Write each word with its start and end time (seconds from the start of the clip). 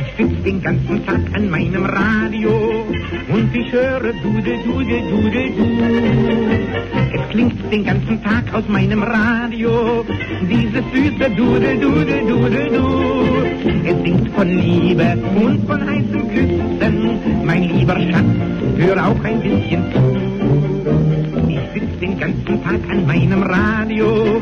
Ich 0.00 0.16
sitz 0.16 0.42
den 0.44 0.62
ganzen 0.62 1.04
Tag 1.04 1.20
an 1.34 1.50
meinem 1.50 1.84
Radio 1.84 2.86
und 3.28 3.54
ich 3.54 3.70
höre 3.70 4.12
Dudel, 4.22 4.58
Dudel, 4.64 5.02
Dudel, 5.10 5.50
du. 5.56 5.66
Es 7.12 7.28
klingt 7.28 7.72
den 7.72 7.84
ganzen 7.84 8.22
Tag 8.22 8.44
aus 8.54 8.66
meinem 8.68 9.02
Radio 9.02 10.04
dieses 10.48 10.84
süße 10.92 11.30
Dudel, 11.36 11.78
Dudel, 11.78 12.20
Dudel, 12.26 12.68
du. 12.70 12.86
Es 13.84 14.02
singt 14.02 14.30
von 14.30 14.48
Liebe 14.48 15.18
und 15.34 15.66
von 15.66 15.80
heißen 15.86 16.28
Küssen, 16.32 17.44
mein 17.44 17.64
lieber 17.64 18.00
Schatz, 18.00 18.24
hör 18.78 19.06
auch 19.06 19.24
ein 19.24 19.40
bisschen 19.42 19.84
zu. 19.92 21.50
Ich 21.50 21.60
sitz 21.74 21.98
den 22.00 22.18
ganzen 22.18 22.62
Tag 22.64 22.80
an 22.90 23.06
meinem 23.06 23.42
Radio 23.42 24.40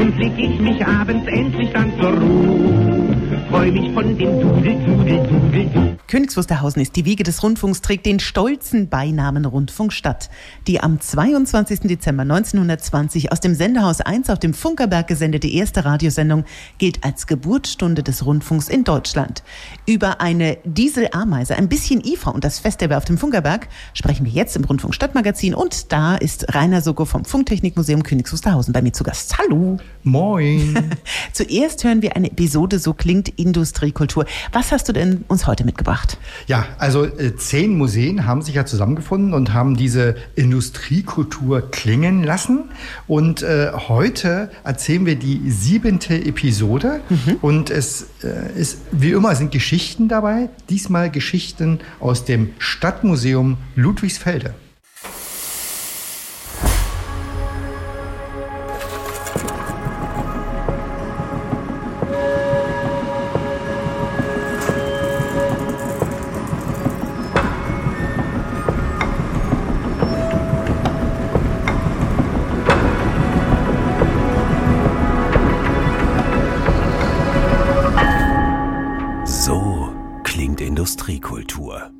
und 0.00 0.18
leg 0.18 0.32
ich 0.36 0.60
mich 0.60 0.86
abends 0.86 1.26
endlich 1.28 1.70
dann 1.72 1.92
zur 1.98 2.12
Ruhe. 2.12 3.27
Freu 3.50 3.72
mich 3.72 3.90
von 3.94 4.18
dem 4.18 4.40
Dudel, 4.40 4.74
Dudel, 4.84 5.26
Dudel. 5.26 5.98
Königs 6.06 6.36
Wusterhausen 6.36 6.82
ist 6.82 6.96
die 6.96 7.06
Wiege 7.06 7.22
des 7.22 7.42
Rundfunks, 7.42 7.80
trägt 7.80 8.04
den 8.04 8.20
stolzen 8.20 8.88
Beinamen 8.88 9.46
Rundfunkstadt, 9.46 10.28
die 10.66 10.80
am 10.80 11.00
22. 11.00 11.80
Dezember 11.80 12.22
1920 12.22 13.32
aus 13.32 13.40
dem 13.40 13.54
Sendehaus 13.54 14.02
1 14.02 14.28
auf 14.28 14.38
dem 14.38 14.52
Funkerberg 14.52 15.06
gesendete 15.06 15.48
erste 15.48 15.86
Radiosendung 15.86 16.44
gilt 16.76 17.04
als 17.04 17.26
Geburtsstunde 17.26 18.02
des 18.02 18.24
Rundfunks 18.24 18.68
in 18.68 18.84
Deutschland. 18.84 19.42
Über 19.86 20.20
eine 20.20 20.58
Dieselameise, 20.64 21.56
ein 21.56 21.68
bisschen 21.68 22.02
IFA 22.04 22.30
und 22.30 22.44
das 22.44 22.58
Festival 22.58 22.98
auf 22.98 23.06
dem 23.06 23.16
Funkerberg 23.16 23.68
sprechen 23.94 24.26
wir 24.26 24.32
jetzt 24.32 24.56
im 24.56 24.64
Rundfunk 24.64 24.94
Stadtmagazin 24.94 25.54
und 25.54 25.92
da 25.92 26.16
ist 26.16 26.54
Rainer 26.54 26.82
Soko 26.82 27.06
vom 27.06 27.24
Funktechnikmuseum 27.24 28.02
Königs 28.02 28.32
Wusterhausen 28.32 28.72
bei 28.72 28.82
mir 28.82 28.92
zu 28.92 29.04
Gast. 29.04 29.38
Hallo. 29.38 29.78
Moin. 30.08 30.90
Zuerst 31.32 31.84
hören 31.84 32.00
wir 32.00 32.16
eine 32.16 32.30
Episode 32.30 32.78
So 32.78 32.94
klingt 32.94 33.28
Industriekultur. 33.28 34.24
Was 34.52 34.72
hast 34.72 34.88
du 34.88 34.92
denn 34.92 35.24
uns 35.28 35.46
heute 35.46 35.64
mitgebracht? 35.64 36.18
Ja, 36.46 36.66
also 36.78 37.04
äh, 37.04 37.36
zehn 37.36 37.76
Museen 37.76 38.26
haben 38.26 38.40
sich 38.40 38.54
ja 38.54 38.64
zusammengefunden 38.64 39.34
und 39.34 39.52
haben 39.52 39.76
diese 39.76 40.16
Industriekultur 40.34 41.70
klingen 41.70 42.24
lassen. 42.24 42.70
Und 43.06 43.42
äh, 43.42 43.70
heute 43.72 44.50
erzählen 44.64 45.04
wir 45.04 45.16
die 45.16 45.50
siebente 45.50 46.14
Episode. 46.14 47.00
Mhm. 47.10 47.36
Und 47.42 47.70
es 47.70 48.06
äh, 48.24 48.58
ist, 48.58 48.78
wie 48.92 49.10
immer, 49.10 49.34
sind 49.34 49.52
Geschichten 49.52 50.08
dabei. 50.08 50.48
Diesmal 50.70 51.10
Geschichten 51.10 51.80
aus 52.00 52.24
dem 52.24 52.50
Stadtmuseum 52.58 53.58
Ludwigsfelde. 53.74 54.54
Industriekultur. 80.88 81.92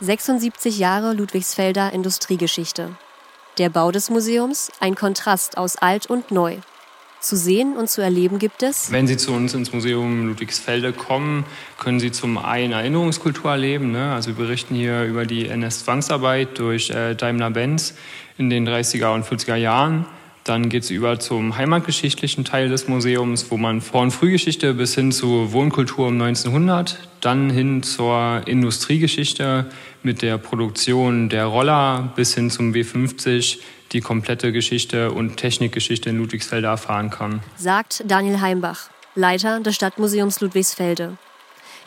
76 0.00 0.78
Jahre 0.78 1.12
Ludwigsfelder 1.12 1.92
Industriegeschichte. 1.92 2.96
Der 3.58 3.70
Bau 3.70 3.90
des 3.90 4.08
Museums, 4.08 4.70
ein 4.78 4.94
Kontrast 4.94 5.58
aus 5.58 5.74
alt 5.74 6.06
und 6.06 6.30
neu. 6.30 6.58
Zu 7.20 7.36
sehen 7.36 7.76
und 7.76 7.90
zu 7.90 8.00
erleben 8.00 8.38
gibt 8.38 8.62
es. 8.62 8.92
Wenn 8.92 9.08
Sie 9.08 9.16
zu 9.16 9.32
uns 9.32 9.52
ins 9.52 9.72
Museum 9.72 10.28
Ludwigsfelde 10.28 10.92
kommen, 10.92 11.44
können 11.76 11.98
Sie 11.98 12.12
zum 12.12 12.38
einen 12.38 12.72
Erinnerungskultur 12.72 13.50
erleben. 13.50 13.90
Ne? 13.90 14.12
Also 14.12 14.28
wir 14.28 14.36
berichten 14.36 14.76
hier 14.76 15.02
über 15.02 15.26
die 15.26 15.48
NS-Zwangsarbeit 15.48 16.56
durch 16.60 16.90
äh, 16.90 17.16
Daimler-Benz 17.16 17.94
in 18.36 18.48
den 18.48 18.68
30er 18.68 19.12
und 19.12 19.26
40er 19.26 19.56
Jahren. 19.56 20.06
Dann 20.48 20.70
geht 20.70 20.84
es 20.84 20.90
über 20.90 21.20
zum 21.20 21.58
heimatgeschichtlichen 21.58 22.42
Teil 22.42 22.70
des 22.70 22.88
Museums, 22.88 23.50
wo 23.50 23.58
man 23.58 23.82
und 23.92 24.10
Frühgeschichte 24.10 24.72
bis 24.72 24.94
hin 24.94 25.12
zur 25.12 25.52
Wohnkultur 25.52 26.06
um 26.06 26.14
1900, 26.14 27.06
dann 27.20 27.50
hin 27.50 27.82
zur 27.82 28.40
Industriegeschichte 28.46 29.66
mit 30.02 30.22
der 30.22 30.38
Produktion 30.38 31.28
der 31.28 31.44
Roller 31.44 32.14
bis 32.16 32.34
hin 32.34 32.48
zum 32.48 32.72
W50 32.72 33.58
die 33.92 34.00
komplette 34.00 34.50
Geschichte 34.50 35.12
und 35.12 35.36
Technikgeschichte 35.36 36.08
in 36.08 36.16
Ludwigsfelde 36.16 36.68
erfahren 36.68 37.10
kann. 37.10 37.40
Sagt 37.58 38.02
Daniel 38.06 38.40
Heimbach, 38.40 38.88
Leiter 39.14 39.60
des 39.60 39.74
Stadtmuseums 39.74 40.40
Ludwigsfelde. 40.40 41.18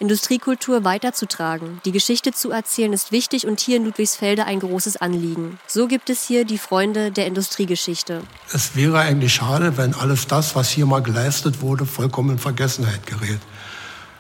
Industriekultur 0.02 0.84
weiterzutragen, 0.84 1.80
die 1.86 1.92
Geschichte 1.92 2.32
zu 2.32 2.50
erzählen, 2.50 2.92
ist 2.92 3.12
wichtig 3.12 3.46
und 3.46 3.60
hier 3.60 3.78
in 3.78 3.86
Ludwigsfelde 3.86 4.46
ein 4.46 4.60
großes 4.60 4.98
Anliegen. 4.98 5.60
So 5.68 5.88
gibt 5.88 6.10
es 6.10 6.24
hier 6.24 6.44
die 6.44 6.58
Freunde 6.58 7.12
der 7.12 7.28
Industriegeschichte. 7.28 8.24
Es 8.52 8.76
wäre 8.76 8.98
eigentlich 8.98 9.32
schade, 9.32 9.78
wenn 9.78 9.94
alles 9.94 10.26
das, 10.26 10.56
was 10.56 10.72
hier 10.72 10.88
mal 10.88 11.04
geleistet 11.04 11.62
wurde, 11.62 11.86
vollkommen 11.86 12.32
in 12.32 12.40
Vergessenheit 12.40 13.06
gerät. 13.06 13.38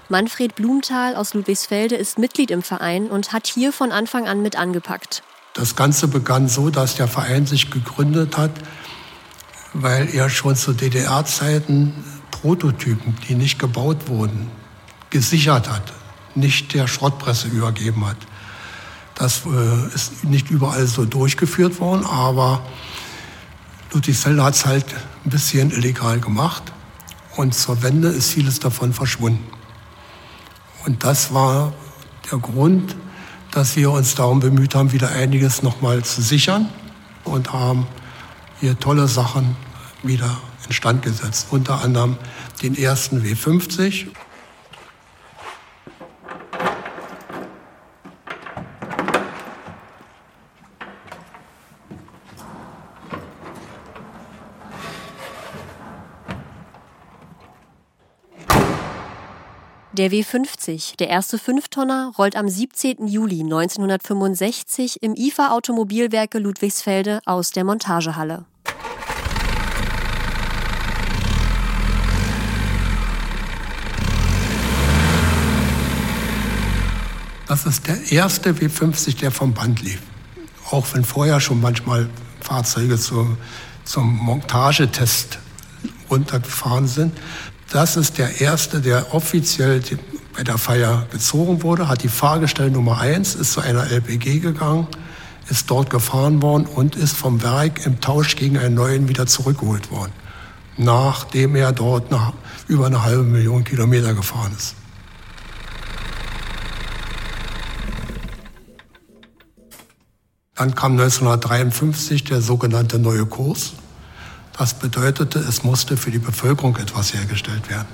Manfred 0.07 0.53
Blumenthal 0.53 1.15
aus 1.15 1.33
Ludwigsfelde 1.33 1.95
ist 1.95 2.19
Mitglied 2.19 2.51
im 2.51 2.61
Verein 2.61 3.07
und 3.07 3.33
hat 3.33 3.47
hier 3.47 3.73
von 3.73 3.91
Anfang 3.91 4.27
an 4.27 4.43
mit 4.43 4.55
angepackt. 4.57 5.23
Das 5.55 5.75
Ganze 5.75 6.07
begann 6.07 6.47
so, 6.47 6.69
dass 6.69 6.93
der 6.93 7.07
Verein 7.07 7.47
sich 7.47 7.71
gegründet 7.71 8.37
hat, 8.37 8.51
weil 9.73 10.13
er 10.13 10.29
schon 10.29 10.55
zu 10.55 10.73
DDR-Zeiten 10.73 12.03
Prototypen, 12.29 13.15
die 13.27 13.33
nicht 13.33 13.57
gebaut 13.57 14.07
wurden, 14.07 14.60
gesichert 15.11 15.69
hat, 15.69 15.93
nicht 16.33 16.73
der 16.73 16.87
Schrottpresse 16.87 17.47
übergeben 17.47 18.05
hat. 18.07 18.17
Das 19.13 19.41
äh, 19.45 19.93
ist 19.93 20.23
nicht 20.23 20.49
überall 20.49 20.87
so 20.87 21.05
durchgeführt 21.05 21.79
worden, 21.79 22.05
aber 22.05 22.65
Ludwigsfelde 23.91 24.43
hat 24.43 24.55
es 24.55 24.65
halt 24.65 24.85
ein 25.25 25.29
bisschen 25.29 25.69
illegal 25.69 26.19
gemacht 26.19 26.63
und 27.35 27.53
zur 27.53 27.83
Wende 27.83 28.07
ist 28.07 28.31
vieles 28.31 28.59
davon 28.59 28.93
verschwunden. 28.93 29.45
Und 30.85 31.03
das 31.03 31.33
war 31.33 31.73
der 32.31 32.39
Grund, 32.39 32.95
dass 33.51 33.75
wir 33.75 33.91
uns 33.91 34.15
darum 34.15 34.39
bemüht 34.39 34.73
haben, 34.73 34.91
wieder 34.91 35.09
einiges 35.09 35.61
nochmal 35.61 36.03
zu 36.03 36.21
sichern 36.21 36.69
und 37.23 37.53
haben 37.53 37.85
hier 38.59 38.79
tolle 38.79 39.07
Sachen 39.07 39.55
wieder 40.03 40.37
instand 40.67 41.03
gesetzt. 41.03 41.47
Unter 41.51 41.81
anderem 41.81 42.17
den 42.63 42.75
ersten 42.75 43.21
W50 43.21 44.07
Der 60.01 60.09
W50, 60.09 60.97
der 60.97 61.09
erste 61.09 61.37
Fünftonner, 61.37 62.11
rollt 62.17 62.35
am 62.35 62.49
17. 62.49 63.07
Juli 63.07 63.41
1965 63.41 65.03
im 65.03 65.13
IFA 65.13 65.51
Automobilwerke 65.51 66.39
Ludwigsfelde 66.39 67.19
aus 67.25 67.51
der 67.51 67.63
Montagehalle. 67.65 68.45
Das 77.47 77.67
ist 77.67 77.85
der 77.85 78.11
erste 78.11 78.53
W50, 78.53 79.19
der 79.19 79.29
vom 79.29 79.53
Band 79.53 79.83
lief. 79.83 80.01
Auch 80.71 80.87
wenn 80.93 81.03
vorher 81.03 81.39
schon 81.39 81.61
manchmal 81.61 82.09
Fahrzeuge 82.39 82.97
zum, 82.97 83.37
zum 83.83 84.17
Montagetest 84.17 85.37
runtergefahren 86.09 86.87
sind. 86.87 87.15
Das 87.71 87.95
ist 87.95 88.17
der 88.17 88.41
erste, 88.41 88.81
der 88.81 89.13
offiziell 89.13 89.81
bei 90.35 90.43
der 90.43 90.57
Feier 90.57 91.07
gezogen 91.09 91.63
wurde, 91.63 91.87
hat 91.87 92.03
die 92.03 92.09
Fahrgestell 92.09 92.69
Nummer 92.69 92.99
1, 92.99 93.35
ist 93.35 93.53
zu 93.53 93.61
einer 93.61 93.89
LPG 93.89 94.39
gegangen, 94.39 94.87
ist 95.49 95.71
dort 95.71 95.89
gefahren 95.89 96.41
worden 96.41 96.65
und 96.65 96.97
ist 96.97 97.15
vom 97.15 97.41
Werk 97.41 97.85
im 97.85 98.01
Tausch 98.01 98.35
gegen 98.35 98.57
einen 98.57 98.75
neuen 98.75 99.07
wieder 99.07 99.25
zurückgeholt 99.25 99.89
worden, 99.89 100.11
nachdem 100.75 101.55
er 101.55 101.71
dort 101.71 102.11
nach 102.11 102.33
über 102.67 102.87
eine 102.87 103.03
halbe 103.03 103.23
Million 103.23 103.63
Kilometer 103.63 104.13
gefahren 104.13 104.51
ist. 104.57 104.75
Dann 110.55 110.75
kam 110.75 110.99
1953 110.99 112.25
der 112.25 112.41
sogenannte 112.41 112.99
neue 112.99 113.25
Kurs. 113.25 113.73
Das 114.57 114.73
bedeutete, 114.73 115.39
es 115.39 115.63
musste 115.63 115.97
für 115.97 116.11
die 116.11 116.19
Bevölkerung 116.19 116.75
etwas 116.77 117.13
hergestellt 117.13 117.69
werden. 117.69 117.87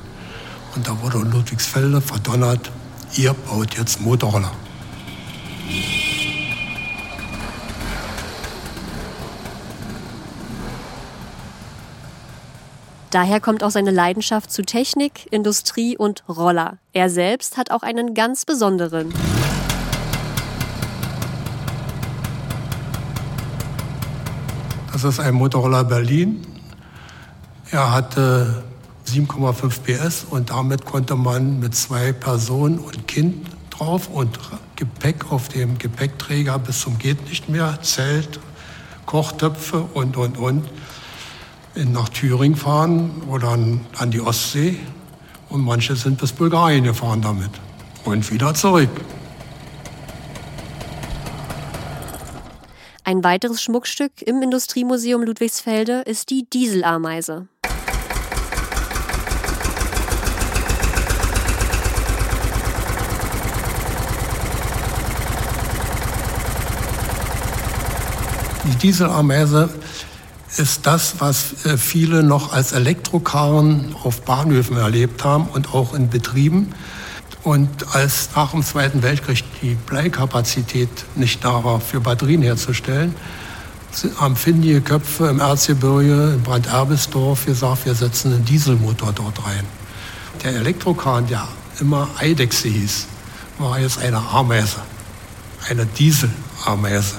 Und 0.76 0.88
da 0.88 1.02
wurde 1.02 1.20
Ludwigsfelde 1.20 2.02
verdonnert, 2.02 2.72
ihr 3.16 3.34
baut 3.34 3.76
jetzt 3.76 4.02
Motorroller. 4.02 4.52
Daher 13.12 13.40
kommt 13.40 13.64
auch 13.64 13.72
seine 13.72 13.92
Leidenschaft 13.92 14.52
zu 14.52 14.64
Technik, 14.64 15.32
Industrie 15.32 15.98
und 15.98 16.24
Roller. 16.28 16.78
Er 16.92 17.10
selbst 17.10 17.58
hat 17.58 17.72
auch 17.72 17.82
einen 17.82 18.14
ganz 18.14 18.44
besonderen. 18.46 19.14
Das 24.98 25.04
ist 25.04 25.20
ein 25.20 25.36
Motorroller 25.36 25.84
Berlin. 25.84 26.42
Er 27.70 27.94
hatte 27.94 28.64
7,5 29.08 29.82
PS 29.82 30.26
und 30.28 30.50
damit 30.50 30.86
konnte 30.86 31.16
man 31.16 31.60
mit 31.60 31.76
zwei 31.76 32.14
Personen 32.14 32.80
und 32.80 33.08
Kind 33.08 33.46
drauf 33.70 34.10
und 34.10 34.40
Gepäck 34.76 35.32
auf 35.32 35.50
dem 35.50 35.78
Gepäckträger 35.78 36.58
bis 36.58 36.80
zum 36.80 36.98
geht 36.98 37.30
nicht 37.30 37.48
mehr, 37.48 37.78
Zelt, 37.84 38.40
Kochtöpfe 39.06 39.82
und 39.94 40.18
und 40.18 40.40
und 40.40 40.66
nach 41.76 42.10
Thüringen 42.10 42.58
fahren 42.58 43.22
oder 43.30 43.50
an 43.52 44.10
die 44.10 44.22
Ostsee 44.22 44.80
und 45.50 45.64
manche 45.64 45.96
sind 45.96 46.18
bis 46.18 46.32
Bulgarien 46.32 46.86
gefahren 46.86 47.22
damit 47.22 47.52
und 48.04 48.32
wieder 48.32 48.56
zurück. 48.56 48.90
Ein 53.08 53.24
weiteres 53.24 53.64
Schmuckstück 53.64 54.12
im 54.26 54.42
Industriemuseum 54.42 55.24
Ludwigsfelde 55.24 56.02
ist 56.02 56.30
die 56.30 56.44
Dieselameise. 56.44 57.48
Die 68.66 68.76
Dieselameise 68.80 69.70
ist 70.58 70.86
das, 70.86 71.22
was 71.22 71.66
äh, 71.66 71.78
viele 71.78 72.24
noch 72.24 72.52
als 72.52 72.74
Elektrokarren 72.74 73.96
auf 74.04 74.24
Bahnhöfen 74.24 74.76
erlebt 74.76 75.24
haben 75.24 75.48
und 75.54 75.74
auch 75.74 75.94
in 75.94 76.10
Betrieben. 76.10 76.74
Und 77.44 77.96
als 77.96 78.30
nach 78.36 78.52
dem 78.52 78.64
Zweiten 78.64 79.04
Weltkrieg 79.04 79.44
die 79.62 79.76
Bleikapazität 79.76 80.90
nicht 81.16 81.44
da 81.44 81.64
war, 81.64 81.80
für 81.80 82.00
Batterien 82.00 82.42
herzustellen, 82.42 83.16
haben 84.18 84.36
findige 84.36 84.82
Köpfe 84.82 85.28
im 85.28 85.40
Erzgebirge, 85.40 86.34
in 86.36 86.44
Brand-Erbisdorf 86.44 87.46
gesagt, 87.46 87.86
wir 87.86 87.96
setzen 87.96 88.34
einen 88.34 88.46
Dieselmotor 88.46 89.14
dort 89.14 89.46
rein. 89.46 89.64
Der 90.44 90.56
Elektrokarren, 90.56 91.28
der 91.28 91.48
immer 91.80 92.08
Eidechse 92.20 92.68
hieß, 92.68 93.08
war 93.58 93.80
jetzt 93.80 94.00
eine 94.00 94.18
Ameise, 94.18 94.82
eine 95.70 95.86
Dieselameise. 95.86 97.16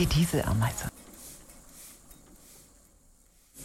Die 0.00 0.06
Dieselameise. 0.06 0.86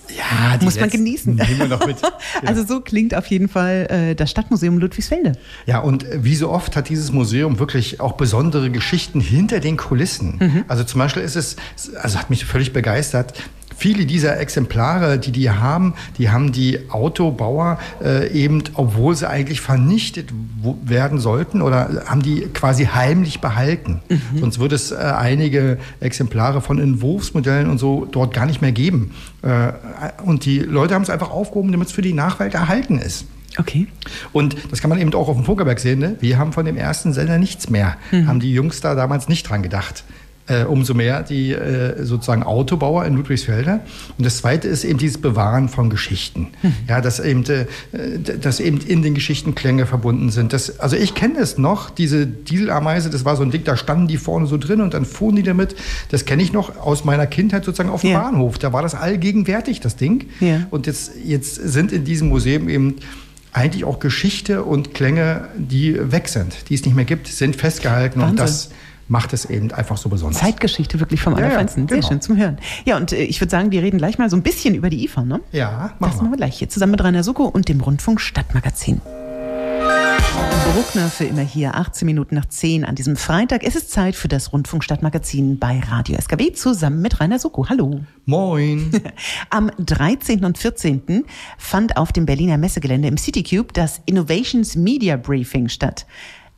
Ja, 0.09 0.57
Muss 0.61 0.77
man 0.77 0.89
genießen. 0.89 1.33
Nehmen 1.35 1.59
wir 1.59 1.67
noch 1.67 1.87
mit. 1.87 1.95
Also 2.45 2.65
so 2.65 2.81
klingt 2.81 3.15
auf 3.15 3.27
jeden 3.27 3.47
Fall 3.47 3.87
äh, 3.89 4.15
das 4.15 4.31
Stadtmuseum 4.31 4.77
Ludwigsfelde. 4.77 5.31
Ja, 5.65 5.79
und 5.79 6.05
wie 6.11 6.35
so 6.35 6.49
oft 6.49 6.75
hat 6.75 6.89
dieses 6.89 7.13
Museum 7.13 7.57
wirklich 7.59 8.01
auch 8.01 8.13
besondere 8.13 8.69
Geschichten 8.69 9.21
hinter 9.21 9.61
den 9.61 9.77
Kulissen. 9.77 10.37
Mhm. 10.39 10.65
Also 10.67 10.83
zum 10.83 10.99
Beispiel 10.99 11.23
ist 11.23 11.37
es, 11.37 11.55
also 11.95 12.19
hat 12.19 12.29
mich 12.29 12.43
völlig 12.43 12.73
begeistert, 12.73 13.33
Viele 13.77 14.06
dieser 14.06 14.39
Exemplare, 14.39 15.19
die 15.19 15.31
die 15.31 15.50
haben, 15.50 15.94
die 16.18 16.30
haben 16.30 16.51
die 16.51 16.89
Autobauer 16.89 17.80
äh, 18.04 18.31
eben, 18.31 18.63
obwohl 18.74 19.16
sie 19.16 19.30
eigentlich 19.30 19.62
vernichtet 19.62 20.30
werden 20.83 21.19
sollten, 21.19 21.62
oder 21.62 22.04
haben 22.06 22.22
die 22.22 22.48
quasi 22.54 22.86
heimlich 22.86 23.42
behalten. 23.42 24.01
Mhm. 24.10 24.39
Sonst 24.39 24.60
würde 24.60 24.75
es 24.75 24.92
äh, 24.92 24.95
einige 24.95 25.77
Exemplare 26.00 26.62
von 26.62 26.80
Entwurfsmodellen 26.80 27.69
und 27.69 27.77
so 27.77 28.07
dort 28.10 28.33
gar 28.33 28.45
nicht 28.45 28.62
mehr 28.62 28.72
geben. 28.72 29.12
Äh, 29.42 29.74
und 30.24 30.45
die 30.45 30.60
Leute 30.60 30.95
haben 30.95 31.04
es 31.04 31.10
einfach 31.10 31.31
aufgehoben, 31.31 31.71
damit 31.71 31.88
es 31.89 31.94
für 31.94 32.01
die 32.01 32.13
Nachwelt 32.13 32.54
erhalten 32.54 32.98
ist. 32.98 33.25
Okay. 33.57 33.88
Und 34.33 34.56
das 34.71 34.81
kann 34.81 34.89
man 34.89 35.00
eben 35.00 35.13
auch 35.13 35.28
auf 35.28 35.36
dem 35.36 35.45
Funkerberg 35.45 35.80
sehen. 35.80 36.00
Ne? 36.00 36.18
Wir 36.19 36.38
haben 36.38 36.51
von 36.51 36.66
dem 36.66 36.78
ersten 36.78 37.13
Sender 37.13 37.38
nichts 37.38 37.69
mehr. 37.69 37.98
Mhm. 38.12 38.28
Haben 38.28 38.39
die 38.39 38.54
Jungs 38.54 38.81
da 38.81 38.95
damals 38.95 39.30
nicht 39.30 39.50
dran 39.50 39.63
gedacht. 39.63 40.04
Äh, 40.47 40.65
umso 40.65 40.94
mehr 40.94 41.24
die 41.24 41.53
äh, 41.53 42.03
sozusagen 42.06 42.44
Autobauer 42.44 43.03
in 43.06 43.15
Ludwigsfelde. 43.15 43.80
Und 44.15 44.24
das 44.27 44.38
Zweite 44.38 44.68
ist 44.68 44.83
eben 44.83 45.00
dieses 45.00 45.19
Bewahren 45.19 45.69
von 45.69 45.89
Geschichten. 45.89 46.50
Ja, 46.88 47.01
dass 47.01 47.19
eben, 47.19 47.44
äh, 47.50 47.65
dass 48.39 48.59
eben 48.59 48.77
in 48.80 49.01
den 49.01 49.15
Geschichten 49.15 49.56
Klänge 49.56 49.88
verbunden 49.88 50.30
sind. 50.30 50.53
Das, 50.53 50.80
also 50.80 50.97
ich 50.97 51.15
kenne 51.15 51.39
es 51.39 51.57
noch, 51.57 51.89
diese 51.89 52.27
Dieselameise, 52.27 53.09
das 53.09 53.25
war 53.25 53.36
so 53.36 53.42
ein 53.42 53.50
Ding, 53.50 53.63
da 53.63 53.75
standen 53.75 54.07
die 54.07 54.18
vorne 54.18 54.45
so 54.45 54.57
drin 54.59 54.81
und 54.81 54.94
dann 54.94 55.06
fuhren 55.06 55.36
die 55.36 55.42
damit. 55.42 55.75
Das 56.12 56.25
kenne 56.25 56.44
ich 56.44 56.53
noch 56.53 56.77
aus 56.77 57.06
meiner 57.06 57.25
Kindheit 57.25 57.65
sozusagen 57.65 57.89
auf 57.89 58.01
dem 58.01 58.12
Ja. 58.12 58.21
Bahnhof. 58.21 58.59
Da 58.59 58.71
war 58.71 58.83
das 58.83 58.94
allgegenwärtig, 58.94 59.80
das 59.80 59.95
Ding. 59.95 60.27
Ja. 60.42 60.68
Und 60.69 60.86
jetzt, 60.86 61.13
jetzt 61.25 61.56
sind 61.56 61.92
in 61.92 62.03
diesem 62.03 62.30
Museum 62.30 62.69
eben 62.69 62.97
eigentlich 63.51 63.83
auch 63.83 63.97
Geschichte 64.00 64.63
und 64.63 64.94
Klänge, 64.94 65.47
die 65.57 65.97
weg 66.12 66.27
sind, 66.27 66.69
die 66.69 66.75
es 66.75 66.86
nicht 66.86 66.94
mehr 66.94 67.06
gibt, 67.06 67.30
sind 67.30 67.56
festgehalten 67.56 68.19
und 68.19 68.38
Wahnsinn. 68.38 68.45
das 68.45 68.69
macht 69.07 69.34
es 69.34 69.46
eben 69.46 69.72
einfach 69.72 69.98
so 69.98 70.10
besonders. 70.10 70.40
Zeitgeschichte 70.42 71.00
wirklich 71.00 71.22
vom 71.22 71.34
Ja, 71.38 71.44
Allerfeinsten. 71.46 71.88
Sehr 71.88 71.98
genau. 71.98 72.07
schön 72.10 72.22
zum 72.22 72.38
Hören. 72.38 72.57
Ja, 72.86 72.98
und 72.98 73.12
äh, 73.12 73.24
ich 73.24 73.40
würde 73.40 73.52
sagen, 73.52 73.72
wir 73.72 73.81
reden 73.84 73.98
gleich 73.98 74.18
mal 74.18 74.30
so 74.30 74.36
ein 74.36 74.42
bisschen 74.44 74.74
über 74.75 74.90
die 74.90 75.04
IFA, 75.06 75.24
ne? 75.24 75.42
Ja, 75.52 75.92
Das 75.92 76.00
machen 76.00 76.18
machen 76.18 76.31
wir. 76.31 76.38
gleich 76.38 76.57
hier 76.57 76.69
zusammen 76.69 76.92
mit 76.92 77.04
Rainer 77.04 77.24
Suko 77.24 77.46
und 77.46 77.69
dem 77.69 77.81
Rundfunk 77.81 78.19
Stadtmagazin. 78.22 79.02
Bruckner 80.74 81.07
für 81.10 81.24
immer 81.25 81.42
hier, 81.44 81.75
18 81.75 82.06
Minuten 82.06 82.36
nach 82.36 82.46
10 82.46 82.84
an 82.84 82.96
diesem 82.96 83.16
Freitag. 83.16 83.63
Es 83.63 83.75
ist 83.75 83.92
Zeit 83.92 84.16
für 84.16 84.28
das 84.28 84.52
Rundfunk 84.52 84.84
Stadtmagazin 84.84 85.57
bei 85.60 85.80
Radio 85.80 86.18
SKW 86.19 86.52
zusammen 86.52 87.02
mit 87.02 87.19
Rainer 87.22 87.40
Suko. 87.40 87.69
Hallo. 87.69 88.02
Moin. 88.25 88.92
Am 89.52 89.71
13. 89.78 90.44
und 90.44 90.57
14. 90.57 91.24
fand 91.57 91.95
auf 91.97 92.12
dem 92.12 92.26
Berliner 92.26 92.57
Messegelände 92.57 93.07
im 93.07 93.18
CityCube 93.18 93.71
das 93.74 94.02
Innovations 94.06 94.76
Media 94.76 95.16
Briefing 95.16 95.69
statt. 95.69 96.06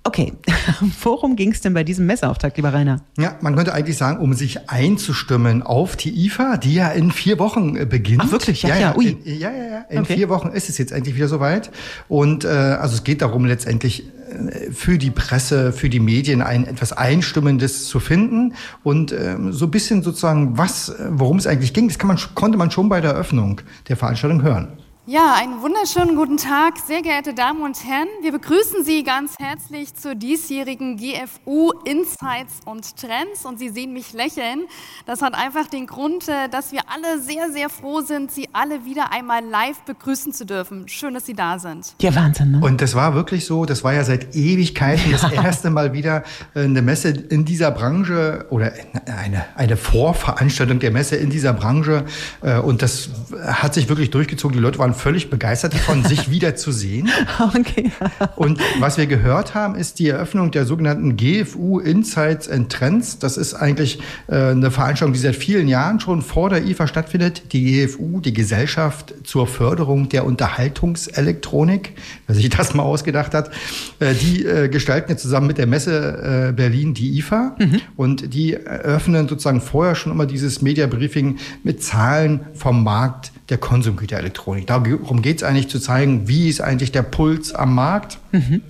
Okay, 0.08 0.32
worum 1.04 1.36
ging 1.36 1.52
es 1.52 1.60
denn 1.60 1.74
bei 1.74 1.84
diesem 1.84 2.06
Messeauftakt, 2.06 2.56
lieber 2.56 2.72
Rainer? 2.74 3.02
Ja, 3.18 3.36
man 3.42 3.58
könnte 3.58 3.74
eigentlich 3.74 3.98
sagen, 3.98 4.20
um 4.20 4.34
sich 4.34 4.70
einzustimmen 4.70 5.64
auf 5.64 5.98
die 5.98 6.26
IFA, 6.26 6.56
die 6.56 6.76
ja 6.76 6.88
in 6.92 7.12
vier 7.12 7.40
Wochen 7.40 7.76
äh, 7.76 7.86
beginnt. 7.86 8.22
Ach, 8.24 8.32
wirklich? 8.32 8.62
Ja, 8.64 8.70
ja, 8.70 8.80
ja, 8.80 8.96
ui. 8.96 9.18
In, 9.26 9.38
ja, 9.38 9.52
ja, 9.52 9.64
ja. 9.66 9.80
In 9.90 10.00
Okay. 10.00 10.16
vier 10.16 10.30
Wochen 10.30 10.48
ist 10.48 10.70
es 10.70 10.78
jetzt 10.78 10.94
endlich 10.94 11.18
wieder 11.18 11.28
soweit. 11.28 11.72
Und 12.08 12.46
äh, 12.46 12.48
also 12.48 12.96
es 12.96 13.04
geht 13.04 13.22
darum, 13.22 13.44
letztendlich 13.44 14.06
äh, 14.30 14.72
für 14.72 14.98
die 14.98 15.12
Presse, 15.12 15.74
für 15.74 15.90
die 15.90 16.00
Medien 16.00 16.42
ein 16.42 16.66
etwas 16.66 16.94
Einstimmendes 16.94 17.88
zu 17.90 18.00
finden 18.00 18.54
und 18.84 19.12
ähm, 19.12 19.52
so 19.52 19.66
ein 19.66 19.72
bisschen 19.72 20.04
sozusagen, 20.04 20.58
was, 20.58 20.88
äh, 20.88 20.94
worum 21.10 21.36
es 21.36 21.48
eigentlich 21.48 21.74
ging, 21.74 21.90
das 21.90 22.00
kann 22.00 22.08
man, 22.08 22.18
konnte 22.34 22.58
man 22.58 22.72
schon 22.72 22.88
bei 22.88 23.02
der 23.02 23.12
Eröffnung 23.12 23.60
der 23.90 23.98
Veranstaltung 23.98 24.42
hören. 24.42 24.70
Ja, 25.10 25.36
einen 25.36 25.62
wunderschönen 25.62 26.18
guten 26.18 26.36
Tag, 26.36 26.74
sehr 26.86 27.02
geehrte 27.02 27.34
Damen 27.34 27.62
und 27.62 27.82
Herren. 27.86 28.10
Wir 28.24 28.34
begrüßen 28.34 28.84
Sie 28.84 29.06
ganz 29.06 29.36
herzlich 29.40 29.96
zur 29.96 30.16
diesjährigen 30.16 30.98
GFU 30.98 31.72
Insights 31.86 32.60
und 32.66 32.98
Trends 32.98 33.46
und 33.46 33.58
Sie 33.58 33.70
sehen 33.70 33.94
mich 33.94 34.12
lächeln. 34.12 34.66
Das 35.06 35.22
hat 35.22 35.34
einfach 35.34 35.68
den 35.68 35.88
Grund, 35.88 36.28
äh, 36.28 36.50
dass 36.52 36.74
wir 36.74 36.82
alle 36.94 37.22
sehr, 37.22 37.50
sehr 37.54 37.70
froh 37.70 38.02
sind, 38.02 38.32
Sie 38.32 38.50
alle 38.52 38.84
wieder 38.84 39.14
einmal 39.14 39.46
live 39.46 39.80
begrüßen 39.86 40.34
zu 40.34 40.46
dürfen. 40.46 40.90
Schön, 40.90 41.14
dass 41.14 41.26
Sie 41.26 41.36
da 41.36 41.58
sind. 41.58 41.96
Ja, 42.02 42.14
Wahnsinn, 42.14 42.52
ne? 42.52 42.60
Und 42.62 42.82
das 42.82 42.94
war 42.94 43.16
wirklich 43.16 43.46
so, 43.46 43.64
das 43.64 43.86
war 43.86 43.94
ja 43.94 44.04
seit 44.04 44.36
Ewigkeiten 44.36 45.10
das 45.14 45.24
erste 45.32 45.70
Mal 45.70 45.94
wieder 45.94 46.24
äh, 46.54 46.66
eine 46.66 46.82
Messe 46.82 47.12
in 47.12 47.46
dieser 47.46 47.72
Branche 47.72 48.46
oder 48.50 48.74
eine, 49.06 49.46
eine 49.56 49.78
Vorveranstaltung 49.78 50.80
der 50.80 50.92
Messe 50.92 51.16
in 51.16 51.30
dieser 51.30 51.54
Branche. 51.54 52.04
Äh, 52.42 52.58
Und 52.60 52.82
das 52.82 53.10
hat 53.42 53.74
sich 53.74 53.88
wirklich 53.88 54.12
durchgezogen. 54.12 54.58
Die 54.58 54.62
Leute 54.62 54.80
waren 54.80 54.97
völlig 54.98 55.30
begeistert 55.30 55.74
davon, 55.74 56.04
sich 56.04 56.30
wieder 56.32 56.56
zu 56.56 56.72
sehen. 56.72 57.10
Okay. 57.56 57.92
Und 58.36 58.60
was 58.80 58.98
wir 58.98 59.08
gehört 59.08 59.56
haben, 59.56 59.76
ist 59.76 60.00
die 60.00 60.10
Eröffnung 60.10 60.52
der 60.52 60.66
sogenannten 60.66 61.16
GFU 61.16 61.80
Insights 61.80 62.50
and 62.50 62.72
Trends. 62.72 63.20
Das 63.20 63.38
ist 63.38 63.54
eigentlich 63.54 64.00
äh, 64.28 64.52
eine 64.52 64.72
Veranstaltung, 64.72 65.14
die 65.14 65.20
seit 65.20 65.36
vielen 65.36 65.68
Jahren 65.68 66.00
schon 66.00 66.22
vor 66.22 66.50
der 66.50 66.66
IFA 66.66 66.88
stattfindet. 66.88 67.54
Die 67.54 67.86
GFU, 67.86 68.20
die 68.20 68.34
Gesellschaft 68.34 69.14
zur 69.24 69.48
Förderung 69.48 70.10
der 70.10 70.26
Unterhaltungselektronik, 70.26 71.94
wer 72.28 72.36
sich 72.36 72.50
das 72.50 72.74
mal 72.74 72.84
ausgedacht 72.84 73.34
hat, 73.34 73.52
äh, 74.00 74.14
die 74.14 74.46
äh, 74.46 74.70
gestalten 74.70 75.12
jetzt 75.12 75.22
zusammen 75.22 75.48
mit 75.48 75.58
der 75.58 75.68
Messe 75.68 76.54
Berlin 76.56 76.94
die 76.94 77.18
IFA. 77.20 77.56
Mhm. 77.60 77.82
Und 77.96 78.34
die 78.34 78.54
eröffnen 78.54 79.28
sozusagen 79.28 79.62
vorher 79.62 79.96
schon 79.96 80.12
immer 80.12 80.26
dieses 80.26 80.62
Media 80.62 80.88
Briefing 80.88 81.38
mit 81.64 81.84
Zahlen 81.84 82.42
vom 82.54 82.84
Markt 82.84 83.32
der 83.50 83.58
Konsumgüterelektronik. 83.58 84.68
Darum 84.68 85.22
geht 85.22 85.38
es 85.38 85.44
eigentlich 85.44 85.70
zu 85.70 85.80
zeigen, 85.80 86.28
wie 86.28 86.50
ist 86.50 86.62
eigentlich 86.62 86.92
der 86.92 87.04
Puls 87.04 87.54
am 87.54 87.76
Markt. 87.76 88.20
Mhm. 88.32 88.62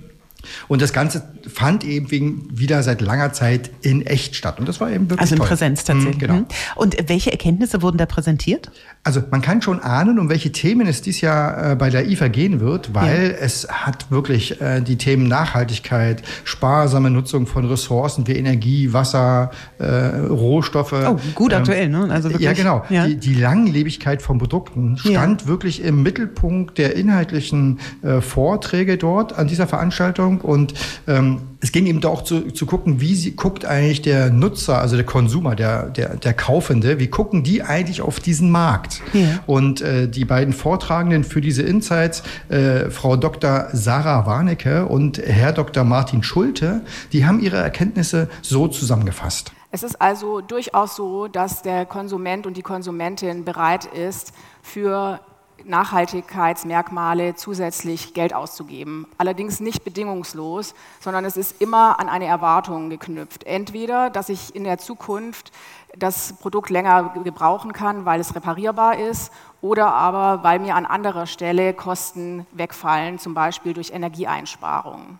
Und 0.68 0.82
das 0.82 0.92
Ganze 0.92 1.22
fand 1.46 1.84
eben 1.84 2.10
wegen 2.10 2.48
wieder 2.56 2.82
seit 2.82 3.00
langer 3.00 3.32
Zeit 3.32 3.70
in 3.82 4.06
echt 4.06 4.36
statt. 4.36 4.58
Und 4.58 4.68
das 4.68 4.80
war 4.80 4.90
eben 4.90 5.10
wirklich 5.10 5.20
Also 5.20 5.34
in 5.34 5.38
toll. 5.38 5.48
Präsenz 5.48 5.84
tatsächlich. 5.84 6.16
Mhm, 6.16 6.20
genau. 6.20 6.34
Mhm. 6.34 6.46
Und 6.76 6.96
welche 7.08 7.32
Erkenntnisse 7.32 7.82
wurden 7.82 7.98
da 7.98 8.06
präsentiert? 8.06 8.70
Also 9.02 9.22
man 9.30 9.42
kann 9.42 9.62
schon 9.62 9.80
ahnen, 9.80 10.18
um 10.18 10.28
welche 10.28 10.52
Themen 10.52 10.86
es 10.86 11.02
dieses 11.02 11.20
Jahr 11.20 11.72
äh, 11.72 11.76
bei 11.76 11.90
der 11.90 12.08
IFA 12.08 12.28
gehen 12.28 12.60
wird, 12.60 12.94
weil 12.94 13.30
ja. 13.30 13.44
es 13.44 13.68
hat 13.68 14.10
wirklich 14.10 14.60
äh, 14.60 14.80
die 14.80 14.96
Themen 14.96 15.26
Nachhaltigkeit, 15.28 16.22
sparsame 16.44 17.10
Nutzung 17.10 17.46
von 17.46 17.64
Ressourcen 17.66 18.26
wie 18.26 18.32
Energie, 18.32 18.92
Wasser, 18.92 19.50
äh, 19.78 19.84
Rohstoffe. 19.84 20.92
Oh, 20.92 21.16
gut 21.34 21.52
ähm, 21.52 21.58
aktuell, 21.58 21.88
ne? 21.88 22.08
Also 22.10 22.30
wirklich, 22.30 22.44
ja, 22.44 22.52
genau. 22.52 22.84
Ja. 22.90 23.06
Die, 23.06 23.16
die, 23.16 23.34
Langlebigkeit 23.34 24.20
von 24.20 24.38
Produkten 24.38 24.98
stand 24.98 25.42
ja. 25.42 25.48
wirklich 25.48 25.82
im 25.82 26.02
Mittelpunkt 26.02 26.76
der 26.76 26.96
inhaltlichen 26.96 27.78
Vorträge 28.20 28.98
dort 28.98 29.32
an 29.38 29.46
dieser 29.46 29.66
Veranstaltung 29.66 30.37
und 30.40 30.74
ähm, 31.06 31.42
es 31.60 31.72
ging 31.72 31.86
eben 31.86 32.04
auch 32.04 32.22
zu, 32.22 32.52
zu 32.52 32.66
gucken, 32.66 33.00
wie 33.00 33.14
sie, 33.14 33.34
guckt 33.34 33.64
eigentlich 33.64 34.02
der 34.02 34.30
Nutzer, 34.30 34.78
also 34.80 34.96
der 34.96 35.04
Konsumer, 35.04 35.56
der, 35.56 35.90
der, 35.90 36.16
der 36.16 36.34
Kaufende, 36.34 36.98
wie 36.98 37.08
gucken 37.08 37.42
die 37.42 37.62
eigentlich 37.62 38.00
auf 38.00 38.20
diesen 38.20 38.50
Markt? 38.50 39.02
Ja. 39.12 39.40
Und 39.46 39.80
äh, 39.80 40.08
die 40.08 40.24
beiden 40.24 40.54
Vortragenden 40.54 41.24
für 41.24 41.40
diese 41.40 41.62
Insights, 41.62 42.22
äh, 42.48 42.90
Frau 42.90 43.16
Dr. 43.16 43.68
Sarah 43.72 44.26
Warnecke 44.26 44.86
und 44.86 45.18
Herr 45.18 45.52
Dr. 45.52 45.84
Martin 45.84 46.22
Schulte, 46.22 46.82
die 47.12 47.26
haben 47.26 47.40
ihre 47.40 47.56
Erkenntnisse 47.56 48.28
so 48.42 48.68
zusammengefasst. 48.68 49.52
Es 49.70 49.82
ist 49.82 50.00
also 50.00 50.40
durchaus 50.40 50.96
so, 50.96 51.28
dass 51.28 51.62
der 51.62 51.84
Konsument 51.84 52.46
und 52.46 52.56
die 52.56 52.62
Konsumentin 52.62 53.44
bereit 53.44 53.84
ist, 53.84 54.32
für 54.62 55.20
Nachhaltigkeitsmerkmale 55.64 57.34
zusätzlich 57.34 58.14
Geld 58.14 58.34
auszugeben. 58.34 59.06
Allerdings 59.18 59.60
nicht 59.60 59.84
bedingungslos, 59.84 60.74
sondern 61.00 61.24
es 61.24 61.36
ist 61.36 61.60
immer 61.60 62.00
an 62.00 62.08
eine 62.08 62.26
Erwartung 62.26 62.90
geknüpft. 62.90 63.44
Entweder, 63.44 64.10
dass 64.10 64.28
ich 64.28 64.54
in 64.54 64.64
der 64.64 64.78
Zukunft 64.78 65.52
das 65.96 66.34
Produkt 66.34 66.70
länger 66.70 67.14
gebrauchen 67.24 67.72
kann, 67.72 68.04
weil 68.04 68.20
es 68.20 68.34
reparierbar 68.34 68.98
ist, 68.98 69.32
oder 69.60 69.92
aber, 69.92 70.44
weil 70.44 70.60
mir 70.60 70.76
an 70.76 70.86
anderer 70.86 71.26
Stelle 71.26 71.74
Kosten 71.74 72.46
wegfallen, 72.52 73.18
zum 73.18 73.34
Beispiel 73.34 73.74
durch 73.74 73.90
Energieeinsparungen. 73.90 75.18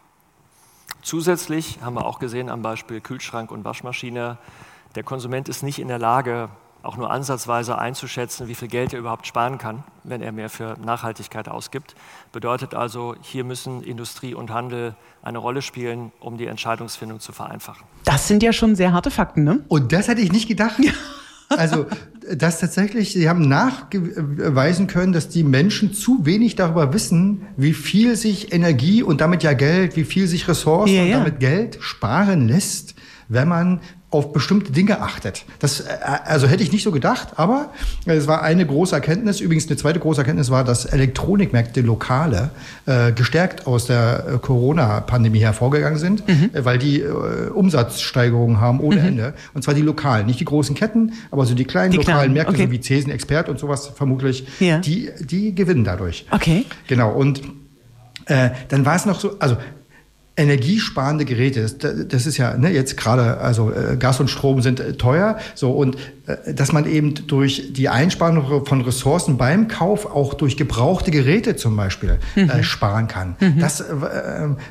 Zusätzlich 1.03 1.79
haben 1.83 1.95
wir 1.95 2.05
auch 2.05 2.19
gesehen 2.19 2.51
am 2.51 2.63
Beispiel 2.63 3.01
Kühlschrank 3.01 3.51
und 3.51 3.65
Waschmaschine, 3.65 4.39
der 4.95 5.03
Konsument 5.03 5.49
ist 5.49 5.63
nicht 5.63 5.79
in 5.79 5.89
der 5.89 5.99
Lage, 5.99 6.49
auch 6.89 6.97
nur 6.97 7.11
ansatzweise 7.11 7.79
einzuschätzen, 7.79 8.49
wie 8.49 8.55
viel 8.55 8.69
Geld 8.69 8.95
er 8.95 8.99
überhaupt 8.99 9.27
sparen 9.27 9.59
kann, 9.59 9.85
wenn 10.05 10.23
er 10.23 10.33
mehr 10.33 10.49
für 10.49 10.77
Nachhaltigkeit 10.83 11.47
ausgibt. 11.47 11.95
Bedeutet 12.33 12.75
also, 12.75 13.15
hier 13.21 13.45
müssen 13.45 13.83
Industrie 13.83 14.35
und 14.35 14.51
Handel 14.51 14.97
eine 15.23 15.37
Rolle 15.37 15.61
spielen, 15.61 16.13
um 16.19 16.39
die 16.39 16.47
Entscheidungsfindung 16.47 17.21
zu 17.21 17.33
vereinfachen. 17.33 17.87
Das 18.05 18.27
sind 18.27 18.43
ja 18.43 18.55
schon 18.55 18.75
sehr 18.75 18.95
harte 18.95 19.11
Fakten, 19.11 19.45
ne? 19.45 19.63
Und 19.69 19.93
das 19.93 20.09
hätte 20.09 20.23
ich 20.23 20.33
nicht 20.33 20.49
gedacht. 20.49 20.81
Also, 21.51 21.87
dass 22.35 22.61
tatsächlich, 22.61 23.13
Sie 23.13 23.29
haben 23.29 23.49
nachweisen 23.49 24.87
können, 24.87 25.15
dass 25.15 25.31
die 25.31 25.45
Menschen 25.45 25.95
zu 25.95 26.27
wenig 26.27 26.57
darüber 26.57 26.93
wissen, 26.93 27.47
wie 27.57 27.73
viel 27.73 28.17
sich 28.17 28.53
Energie 28.53 29.03
und 29.03 29.23
damit 29.23 29.43
ja 29.43 29.55
Geld, 29.55 29.97
wie 29.97 30.05
viel 30.05 30.27
sich 30.27 30.47
Ressourcen 30.47 30.95
ja, 30.95 31.05
ja. 31.05 31.17
und 31.17 31.25
damit 31.25 31.41
Geld 31.41 31.79
sparen 31.81 32.49
lässt, 32.49 32.97
wenn 33.29 33.49
man 33.49 33.81
auf 34.11 34.33
bestimmte 34.33 34.73
Dinge 34.73 35.03
achtet. 35.03 35.45
Das 35.59 35.81
äh, 35.81 35.85
also 36.25 36.47
hätte 36.47 36.63
ich 36.63 36.73
nicht 36.73 36.83
so 36.83 36.93
gedacht, 36.93 37.35
aber 37.37 37.71
es 38.07 38.27
war 38.27 38.43
eine 38.43 38.65
große 38.65 38.95
Erkenntnis. 38.95 39.41
Übrigens 39.41 39.67
eine 39.67 39.77
zweite 39.77 39.99
große 39.99 40.23
Erkenntnis 40.23 40.51
war, 40.51 40.65
dass 40.65 40.87
Elektronikmärkte 40.87 41.83
lokale 41.83 42.51
äh, 42.87 43.13
gestärkt 43.13 43.67
aus 43.67 43.87
der 43.87 44.25
äh, 44.27 44.39
Corona-Pandemie 44.39 45.41
hervorgegangen 45.41 45.99
sind, 45.99 46.27
mhm. 46.27 46.51
äh, 46.55 46.65
weil 46.65 46.79
die 46.79 47.01
äh, 47.01 47.51
Umsatzsteigerungen 47.51 48.61
haben 48.61 48.81
ohne 48.81 49.01
mhm. 49.01 49.09
Ende. 49.09 49.35
Und 49.53 49.63
zwar 49.63 49.75
die 49.75 49.83
lokalen, 49.83 50.27
nicht 50.27 50.41
die 50.41 50.47
großen 50.47 50.75
Ketten, 50.75 51.13
aber 51.31 51.45
so 51.45 51.55
die 51.55 51.65
kleinen 51.65 51.91
die 51.91 51.99
lokalen 51.99 52.17
kleinen. 52.17 52.33
Märkte, 52.33 52.55
okay. 52.55 52.65
so 52.65 52.71
wie 52.71 52.83
Cesen, 52.83 53.13
Expert 53.13 53.51
und 53.51 53.59
sowas 53.59 53.89
vermutlich, 53.95 54.47
ja. 54.59 54.79
die 54.79 55.11
die 55.21 55.55
gewinnen 55.55 55.85
dadurch. 55.85 56.27
Okay. 56.31 56.65
Genau 56.87 57.13
und 57.13 57.43
äh, 58.25 58.51
dann 58.69 58.87
war 58.87 58.97
es 58.97 59.05
noch 59.05 59.21
so, 59.21 59.39
also 59.39 59.57
energiesparende 60.39 61.25
Geräte. 61.25 61.63
Das, 61.63 61.77
das 62.09 62.27
ist 62.27 62.37
ja 62.37 62.57
ne, 62.57 62.71
jetzt 62.71 62.97
gerade, 62.97 63.39
also 63.39 63.73
äh, 63.73 63.97
Gas 63.97 64.21
und 64.21 64.29
Strom 64.29 64.63
sind 64.63 64.81
äh, 64.81 64.95
teuer, 64.95 65.39
so 65.55 65.73
und 65.73 65.97
äh, 66.27 66.55
dass 66.55 66.73
man 66.73 66.87
eben 66.87 67.15
durch 67.27 67.73
die 67.73 67.89
Einsparung 67.89 68.65
von 68.65 68.81
Ressourcen 68.81 69.37
beim 69.37 69.69
Kauf 69.69 70.07
auch 70.07 70.35
durch 70.35 70.57
gebrauchte 70.57 71.11
Geräte 71.11 71.57
zum 71.57 71.77
Beispiel 71.77 72.19
mhm. 72.37 72.51
äh, 72.51 72.63
sparen 72.63 73.09
kann. 73.09 73.37
Mhm. 73.41 73.59
Das 73.59 73.81
äh, 73.81 73.85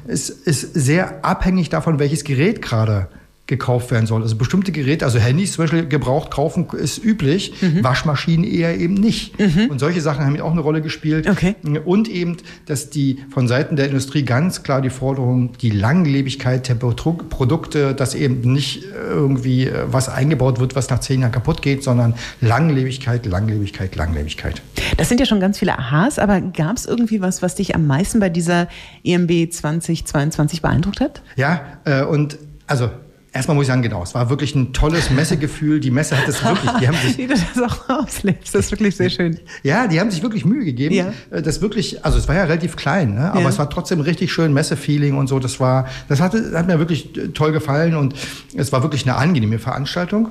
ist, 0.07 0.29
ist 0.29 0.74
sehr 0.74 1.25
abhängig 1.25 1.69
davon, 1.69 2.00
welches 2.00 2.24
Gerät 2.24 2.62
gerade 2.62 3.09
gekauft 3.48 3.92
werden 3.92 4.06
soll. 4.06 4.22
Also 4.22 4.36
bestimmte 4.36 4.72
Geräte, 4.72 5.06
also 5.06 5.20
Handys 5.20 5.54
zum 5.54 5.63
Beispiel 5.63 5.88
gebraucht 5.88 6.32
kaufen 6.32 6.68
ist 6.74 7.04
üblich, 7.04 7.54
mhm. 7.62 7.84
Waschmaschinen 7.84 8.46
eher 8.46 8.77
eben 8.77 8.94
nicht. 8.94 9.39
Mhm. 9.39 9.70
Und 9.70 9.80
solche 9.80 10.01
Sachen 10.01 10.25
haben 10.25 10.39
auch 10.42 10.51
eine 10.51 10.62
Rolle 10.62 10.82
gespielt. 10.82 11.30
Okay. 11.30 11.56
Und 11.86 12.10
eben, 12.10 12.38
dass 12.66 12.89
die 12.89 13.20
von 13.30 13.48
Seiten 13.48 13.77
der 13.77 13.88
Industrie 13.88 14.24
ganz 14.24 14.63
klar 14.63 14.82
die 14.82 14.89
Forderung, 14.89 15.54
die 15.62 15.70
Langlebigkeit 15.70 16.68
der 16.68 16.75
Produkte, 16.75 17.96
dass 17.96 18.16
eben 18.16 18.42
nicht 18.42 18.84
irgendwie 19.10 19.68
äh, 19.68 19.86
was 19.89 20.10
eingebaut 20.10 20.60
wird, 20.60 20.75
was 20.75 20.89
nach 20.89 21.00
zehn 21.00 21.22
Jahren 21.22 21.32
kaputt 21.32 21.62
geht, 21.62 21.84
sondern 21.84 22.16
Langlebigkeit, 22.42 23.25
Langlebigkeit, 23.25 23.96
Langlebigkeit. 23.96 24.62
Das 24.98 25.08
sind 25.08 25.20
ja 25.20 25.25
schon 25.25 25.39
ganz 25.39 25.58
viele 25.60 25.80
Aha's, 25.80 26.20
aber 26.20 26.42
gab 26.42 26.75
es 26.75 26.86
irgendwie 26.86 27.22
was, 27.22 27.42
was 27.42 27.56
dich 27.56 27.75
am 27.75 27.88
meisten 27.88 28.20
bei 28.20 28.30
dieser 28.30 28.68
EMB 29.06 29.51
2022 29.51 30.62
beeindruckt 30.62 31.00
hat? 31.00 31.22
Ja, 31.38 31.62
äh, 31.86 32.04
und 32.04 32.38
also 32.68 32.89
Erstmal 33.38 33.56
muss 33.56 33.65
ich 33.65 33.67
sagen, 33.67 33.84
genau, 33.84 34.01
es 34.01 34.15
war 34.15 34.32
wirklich 34.32 34.56
ein 34.56 34.74
tolles 34.74 35.12
Messegefühl. 35.12 35.79
Die 35.79 35.91
Messe 35.91 36.17
hat 36.17 36.27
es 36.27 36.44
wirklich, 36.44 36.72
die 36.79 36.88
haben 36.88 36.98
sich. 37.03 37.17
Wie 37.20 37.27
du 37.27 37.36
das 37.36 37.62
auch 37.62 37.88
auslebst, 37.88 38.53
das 38.56 38.65
ist 38.65 38.72
wirklich 38.72 38.96
sehr 38.96 39.12
schön. 39.12 39.39
Ja, 39.62 39.88
die 39.88 40.00
haben 40.00 40.10
sich 40.10 40.24
wirklich 40.24 40.44
Mühe 40.44 40.65
gegeben. 40.65 40.96
Ja. 40.96 41.13
Äh, 41.29 41.44
das 41.44 41.62
wirklich, 41.62 42.03
also 42.03 42.17
es 42.17 42.27
war 42.27 42.36
ja 42.36 42.46
relativ 42.46 42.75
klein, 42.75 43.13
ne? 43.13 43.32
aber 43.32 43.41
ja. 43.41 43.50
es 43.50 43.60
war 43.60 43.70
trotzdem 43.70 44.01
richtig 44.01 44.34
schön 44.34 44.53
Messefeeling 44.53 45.15
und 45.15 45.27
so. 45.27 45.38
Das 45.38 45.60
war, 45.60 45.88
das 46.10 46.20
hatte, 46.20 46.51
hat 46.58 46.65
mir 46.65 46.79
wirklich 46.79 47.12
toll 47.36 47.51
gefallen 47.51 47.96
und 47.96 48.15
es 48.56 48.72
war 48.72 48.82
wirklich 48.82 49.03
eine 49.03 49.15
angenehme 49.15 49.60
Veranstaltung. 49.60 50.29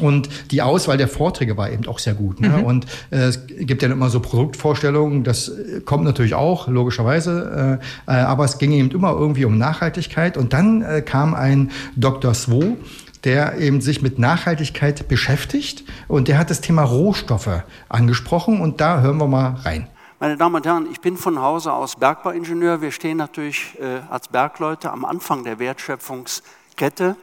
Und 0.00 0.28
die 0.50 0.62
Auswahl 0.62 0.96
der 0.96 1.08
Vorträge 1.08 1.56
war 1.56 1.70
eben 1.70 1.86
auch 1.86 1.98
sehr 1.98 2.14
gut. 2.14 2.40
Ne? 2.40 2.48
Mhm. 2.48 2.64
Und 2.64 2.86
äh, 3.10 3.16
es 3.16 3.46
gibt 3.46 3.82
ja 3.82 3.90
immer 3.90 4.10
so 4.10 4.20
Produktvorstellungen, 4.20 5.24
das 5.24 5.48
äh, 5.48 5.80
kommt 5.84 6.04
natürlich 6.04 6.34
auch, 6.34 6.68
logischerweise. 6.68 7.80
Äh, 8.06 8.12
äh, 8.12 8.16
aber 8.16 8.44
es 8.44 8.58
ging 8.58 8.72
eben 8.72 8.90
immer 8.90 9.12
irgendwie 9.12 9.44
um 9.44 9.58
Nachhaltigkeit. 9.58 10.36
Und 10.36 10.52
dann 10.52 10.82
äh, 10.82 11.02
kam 11.02 11.34
ein 11.34 11.70
Dr. 11.96 12.34
Swo, 12.34 12.76
der 13.24 13.58
eben 13.58 13.80
sich 13.80 14.02
mit 14.02 14.18
Nachhaltigkeit 14.18 15.08
beschäftigt. 15.08 15.84
Und 16.08 16.28
der 16.28 16.38
hat 16.38 16.50
das 16.50 16.60
Thema 16.60 16.82
Rohstoffe 16.82 17.62
angesprochen. 17.88 18.60
Und 18.60 18.80
da 18.80 19.00
hören 19.00 19.18
wir 19.18 19.28
mal 19.28 19.56
rein. 19.64 19.88
Meine 20.20 20.36
Damen 20.36 20.54
und 20.54 20.64
Herren, 20.64 20.88
ich 20.90 21.00
bin 21.00 21.16
von 21.16 21.40
Hause 21.40 21.72
aus 21.72 21.96
Bergbauingenieur. 21.96 22.80
Wir 22.80 22.92
stehen 22.92 23.16
natürlich 23.16 23.76
äh, 23.80 24.00
als 24.08 24.28
Bergleute 24.28 24.90
am 24.90 25.04
Anfang 25.04 25.44
der 25.44 25.58
Wertschöpfungskette 25.58 27.16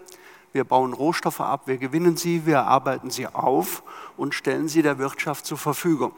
wir 0.54 0.64
bauen 0.64 0.94
Rohstoffe 0.94 1.42
ab, 1.42 1.64
wir 1.66 1.78
gewinnen 1.78 2.18
sie, 2.18 2.46
wir 2.46 2.64
arbeiten 2.64 3.10
sie 3.10 3.28
auf 3.28 3.84
und 4.18 4.36
stellen 4.36 4.68
sie 4.68 4.82
der 4.82 4.98
Wirtschaft 4.98 5.46
zur 5.46 5.58
Verfügung. 5.58 6.14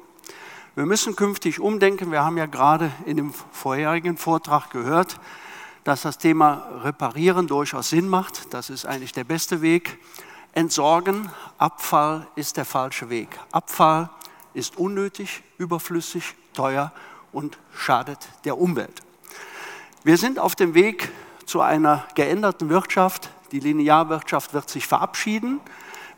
Wir 0.75 0.88
müssen 0.88 1.16
künftig 1.16 1.60
umdenken. 1.60 2.12
Wir 2.12 2.25
haben 2.25 2.38
ja 2.38 2.48
gerade 2.48 2.92
in 3.06 3.18
dem 3.18 3.32
vorherigen 3.52 4.18
Vortrag 4.18 4.72
gehört, 4.72 5.20
dass 5.84 6.02
das 6.02 6.18
Thema 6.18 6.68
Reparieren 6.84 7.46
durchaus 7.46 7.90
Sinn 7.90 8.08
macht. 8.08 8.52
Das 8.56 8.72
ist 8.72 8.86
eigentlich 8.86 9.12
der 9.12 9.24
beste 9.24 9.62
Weg. 9.62 10.00
Entsorgen, 10.54 11.30
Abfall 11.60 12.25
ist 12.36 12.58
der 12.58 12.66
falsche 12.66 13.12
Weg. 13.12 13.28
Abfall 13.52 14.10
ist 14.56 14.78
unnötig, 14.78 15.44
überflüssig, 15.60 16.36
teuer 16.54 16.92
und 17.32 17.60
schadet 17.75 18.28
der 18.46 18.58
Umwelt. 18.58 19.04
Wir 20.04 20.18
sind 20.18 20.40
auf 20.40 20.56
dem 20.56 20.74
Weg 20.74 21.12
zu 21.46 21.62
einer 21.62 22.06
geänderten 22.16 22.70
Wirtschaft, 22.70 23.30
die 23.53 23.60
Linearwirtschaft 23.60 24.53
wird 24.53 24.69
sich 24.69 24.88
verabschieden. 24.88 25.62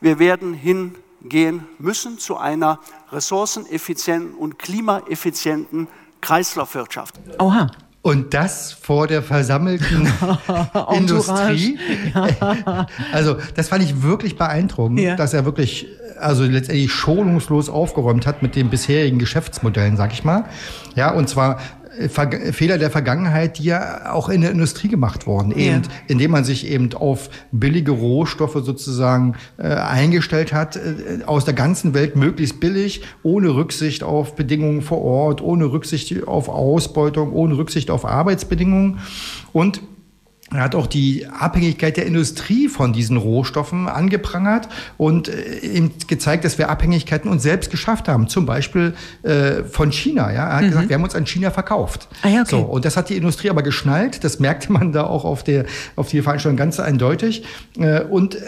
Wir 0.02 0.20
werden 0.20 0.54
hin 0.54 0.96
gehen 1.22 1.66
müssen 1.80 2.18
zu 2.18 2.38
einer 2.38 2.80
ressourceneffizienten 3.12 4.36
und 4.36 4.58
klimaeffizienten 4.58 5.88
Kreislaufwirtschaft. 6.22 7.16
Oha. 7.40 7.68
Und 8.02 8.36
das 8.36 8.72
vor 8.72 9.08
der 9.08 9.24
versammelten 9.24 10.08
Industrie. 10.94 11.80
also 13.12 13.38
das 13.56 13.70
fand 13.70 13.84
ich 13.84 14.04
wirklich 14.04 14.38
beeindruckend, 14.38 15.00
ja. 15.00 15.16
dass 15.16 15.34
er 15.34 15.44
wirklich 15.44 15.88
also 16.20 16.44
letztendlich 16.44 16.92
schonungslos 16.92 17.68
aufgeräumt 17.68 18.28
hat 18.28 18.44
mit 18.44 18.56
den 18.56 18.70
bisherigen 18.70 19.18
Geschäftsmodellen, 19.18 19.98
sag 19.98 20.14
ich 20.14 20.24
mal. 20.24 20.46
Ja, 20.96 21.12
und 21.12 21.28
zwar 21.28 21.60
Fehler 22.52 22.78
der 22.78 22.92
Vergangenheit, 22.92 23.58
die 23.58 23.66
ja 23.66 24.14
auch 24.14 24.30
in 24.30 24.42
der 24.42 24.52
Industrie 24.52 24.88
gemacht 24.88 25.28
wurden, 25.28 25.52
ja. 25.52 25.58
eben, 25.58 25.82
indem 26.08 26.32
man 26.32 26.44
sich 26.44 26.70
eben 26.70 26.94
auf 26.94 27.30
billige 27.52 27.92
Rohstoffe 27.92 28.60
sozusagen 28.64 29.36
äh, 29.58 29.68
eingestellt 29.68 30.54
hat, 30.54 30.76
äh, 30.76 31.24
aus 31.26 31.46
der 31.46 31.54
ganzen 31.54 31.94
Welt 31.94 32.16
möglichst 32.16 32.60
billig, 32.60 33.02
ohne 33.24 33.56
Rücksicht 33.56 34.04
auf 34.04 34.36
Bedingungen 34.36 34.82
vor 34.82 35.02
Ort, 35.02 35.42
ohne 35.42 35.72
Rücksicht 35.72 36.28
auf 36.28 36.50
Ausbeutung, 36.50 37.34
ohne 37.34 37.58
Rücksicht 37.58 37.90
auf 37.90 38.06
Arbeitsbedingungen 38.06 39.00
und 39.54 39.82
er 40.52 40.62
hat 40.62 40.76
auch 40.76 40.86
die 40.86 41.26
Abhängigkeit 41.26 41.98
der 41.98 42.06
Industrie 42.06 42.68
von 42.68 42.94
diesen 42.94 43.18
Rohstoffen 43.18 43.88
angeprangert 43.88 44.70
und 44.96 45.28
äh, 45.28 45.60
eben 45.60 45.92
gezeigt, 46.08 46.46
dass 46.46 46.60
wir 46.60 46.70
Abhängigkeiten 46.70 47.32
uns 47.32 47.42
selbst 47.42 47.72
geschafft 47.72 48.08
haben. 48.08 48.28
Zum 48.28 48.46
Beispiel 48.46 48.94
äh, 49.24 49.64
von 49.64 49.92
China. 49.92 50.32
Ja? 50.32 50.48
Er 50.48 50.56
hat 50.58 50.64
mhm. 50.64 50.68
gesagt, 50.68 50.90
wir 50.90 50.96
haben 50.96 51.04
uns 51.04 51.16
an 51.16 51.26
China 51.26 51.50
verkauft. 51.50 52.08
Ah, 52.22 52.28
ja, 52.28 52.42
okay. 52.42 52.52
so, 52.52 52.60
und 52.60 52.86
das 52.86 52.96
hat 52.96 53.10
die 53.10 53.18
Industrie 53.18 53.50
aber 53.50 53.64
geschnallt. 53.64 54.24
Das 54.24 54.40
merkte 54.40 54.72
man 54.72 54.92
da 54.92 55.06
auch 55.06 55.26
auf 55.26 55.44
der 55.44 55.66
auf 55.96 56.10
die 56.10 56.22
Veranstaltung 56.22 56.58
ganz 56.58 56.80
eindeutig. 56.80 57.44
Äh, 57.80 58.02
und 58.02 58.36
äh, 58.36 58.40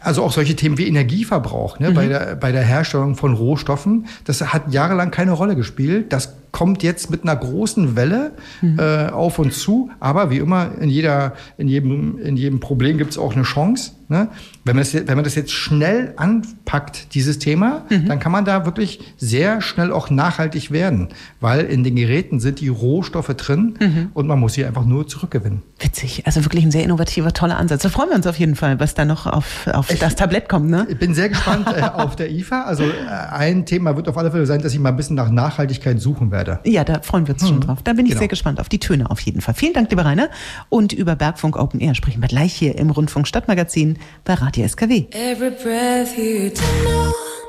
also 0.00 0.22
auch 0.22 0.32
solche 0.32 0.56
Themen 0.56 0.78
wie 0.78 0.88
Energieverbrauch 0.88 1.78
ne, 1.78 1.90
mhm. 1.90 1.94
bei, 1.94 2.08
der, 2.08 2.36
bei 2.36 2.52
der 2.52 2.62
Herstellung 2.62 3.16
von 3.16 3.34
Rohstoffen, 3.34 4.06
das 4.24 4.40
hat 4.40 4.72
jahrelang 4.72 5.10
keine 5.10 5.32
Rolle 5.32 5.56
gespielt. 5.56 6.12
Das 6.14 6.39
kommt 6.52 6.82
jetzt 6.82 7.10
mit 7.10 7.22
einer 7.22 7.36
großen 7.36 7.96
Welle 7.96 8.32
mhm. 8.60 8.78
äh, 8.78 9.06
auf 9.08 9.38
uns 9.38 9.60
zu. 9.60 9.90
Aber 10.00 10.30
wie 10.30 10.38
immer, 10.38 10.72
in, 10.80 10.88
jeder, 10.88 11.34
in, 11.58 11.68
jedem, 11.68 12.18
in 12.18 12.36
jedem 12.36 12.60
Problem 12.60 12.98
gibt 12.98 13.12
es 13.12 13.18
auch 13.18 13.34
eine 13.34 13.44
Chance. 13.44 13.92
Ne? 14.10 14.26
Wenn, 14.64 14.74
man 14.74 14.84
das, 14.84 14.92
wenn 14.92 15.14
man 15.14 15.22
das 15.22 15.36
jetzt 15.36 15.52
schnell 15.52 16.14
anpackt, 16.16 17.14
dieses 17.14 17.38
Thema, 17.38 17.84
mhm. 17.88 18.06
dann 18.06 18.18
kann 18.18 18.32
man 18.32 18.44
da 18.44 18.64
wirklich 18.64 18.98
sehr 19.16 19.62
schnell 19.62 19.92
auch 19.92 20.10
nachhaltig 20.10 20.72
werden. 20.72 21.10
Weil 21.40 21.60
in 21.66 21.84
den 21.84 21.94
Geräten 21.94 22.40
sind 22.40 22.58
die 22.60 22.66
Rohstoffe 22.66 23.28
drin 23.28 23.74
mhm. 23.78 24.08
und 24.12 24.26
man 24.26 24.40
muss 24.40 24.54
sie 24.54 24.64
einfach 24.64 24.84
nur 24.84 25.06
zurückgewinnen. 25.06 25.62
Witzig. 25.78 26.26
Also 26.26 26.44
wirklich 26.44 26.64
ein 26.64 26.72
sehr 26.72 26.82
innovativer, 26.82 27.32
toller 27.32 27.56
Ansatz. 27.56 27.82
Da 27.82 27.88
freuen 27.88 28.08
wir 28.08 28.16
uns 28.16 28.26
auf 28.26 28.36
jeden 28.36 28.56
Fall, 28.56 28.80
was 28.80 28.94
da 28.94 29.04
noch 29.04 29.28
auf, 29.28 29.68
auf 29.68 29.92
ich, 29.92 30.00
das 30.00 30.16
Tablett 30.16 30.48
kommt. 30.48 30.68
Ne? 30.68 30.88
Ich 30.90 30.98
bin 30.98 31.14
sehr 31.14 31.28
gespannt 31.28 31.68
äh, 31.68 31.82
auf 31.82 32.16
der 32.16 32.32
IFA. 32.32 32.62
Also 32.62 32.82
äh, 32.82 33.06
ein 33.30 33.64
Thema 33.64 33.94
wird 33.94 34.08
auf 34.08 34.18
alle 34.18 34.32
Fälle 34.32 34.44
sein, 34.44 34.60
dass 34.60 34.72
ich 34.72 34.80
mal 34.80 34.88
ein 34.88 34.96
bisschen 34.96 35.14
nach 35.14 35.30
Nachhaltigkeit 35.30 36.00
suchen 36.00 36.32
werde. 36.32 36.39
Ja, 36.64 36.84
da 36.84 37.00
freuen 37.00 37.26
wir 37.26 37.34
uns 37.34 37.42
mhm. 37.42 37.48
schon 37.48 37.60
drauf. 37.60 37.78
Da 37.82 37.92
bin 37.92 38.06
ich 38.06 38.12
genau. 38.12 38.20
sehr 38.20 38.28
gespannt 38.28 38.60
auf 38.60 38.68
die 38.68 38.78
Töne 38.78 39.10
auf 39.10 39.20
jeden 39.20 39.40
Fall. 39.40 39.54
Vielen 39.54 39.72
Dank, 39.72 39.90
lieber 39.90 40.04
Rainer. 40.04 40.28
Und 40.68 40.92
über 40.92 41.16
Bergfunk 41.16 41.56
Open 41.56 41.80
Air 41.80 41.94
sprechen 41.94 42.20
wir 42.20 42.28
gleich 42.28 42.54
hier 42.54 42.76
im 42.78 42.90
Rundfunk 42.90 43.26
Stadtmagazin 43.26 43.98
bei 44.24 44.34
Radio 44.34 44.66
SKW. 44.66 45.06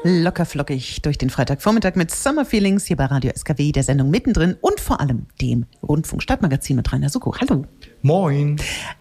Locker 0.04 0.46
flockig 0.46 1.02
durch 1.04 1.20
den 1.20 1.30
Freitagvormittag 1.30 1.96
mit 1.96 2.10
Summer 2.10 2.44
Feelings 2.44 2.86
hier 2.86 2.98
bei 2.98 3.06
Radio 3.06 3.32
SKW, 3.36 3.72
der 3.72 3.84
Sendung 3.84 4.10
mittendrin 4.10 4.56
und 4.60 4.80
vor 4.80 5.00
allem 5.00 5.28
dem 5.40 5.66
Rundfunk 5.84 6.24
Stadtmagazin 6.24 6.76
mit 6.76 6.92
Rainer 6.92 7.10
Suko. 7.10 7.36
Hallo. 7.40 7.66
Moin. 8.04 8.56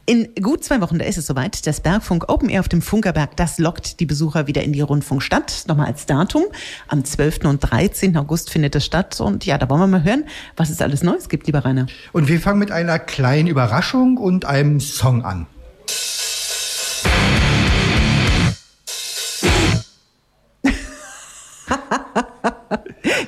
In 0.04 0.28
gut 0.42 0.62
zwei 0.62 0.82
Wochen, 0.82 0.98
da 0.98 1.06
ist 1.06 1.16
es 1.16 1.26
soweit, 1.26 1.66
das 1.66 1.80
Bergfunk 1.80 2.28
Open 2.28 2.50
Air 2.50 2.60
auf 2.60 2.68
dem 2.68 2.82
Funkerberg, 2.82 3.34
das 3.34 3.58
lockt 3.58 3.98
die 3.98 4.04
Besucher 4.04 4.46
wieder 4.46 4.62
in 4.62 4.74
die 4.74 4.82
Rundfunkstadt. 4.82 5.64
Nochmal 5.68 5.86
als 5.86 6.04
Datum. 6.04 6.44
Am 6.86 7.02
12. 7.02 7.46
und 7.46 7.60
13. 7.60 8.14
August 8.18 8.50
findet 8.50 8.76
es 8.76 8.84
statt. 8.84 9.18
Und 9.20 9.46
ja, 9.46 9.56
da 9.56 9.70
wollen 9.70 9.80
wir 9.80 9.86
mal 9.86 10.04
hören, 10.04 10.24
was 10.56 10.68
es 10.68 10.82
alles 10.82 11.02
Neues 11.02 11.30
gibt, 11.30 11.46
lieber 11.46 11.64
Rainer. 11.64 11.86
Und 12.12 12.28
wir 12.28 12.40
fangen 12.40 12.58
mit 12.58 12.72
einer 12.72 12.98
kleinen 12.98 13.48
Überraschung 13.48 14.18
und 14.18 14.44
einem 14.44 14.80
Song 14.80 15.24
an. 15.24 15.46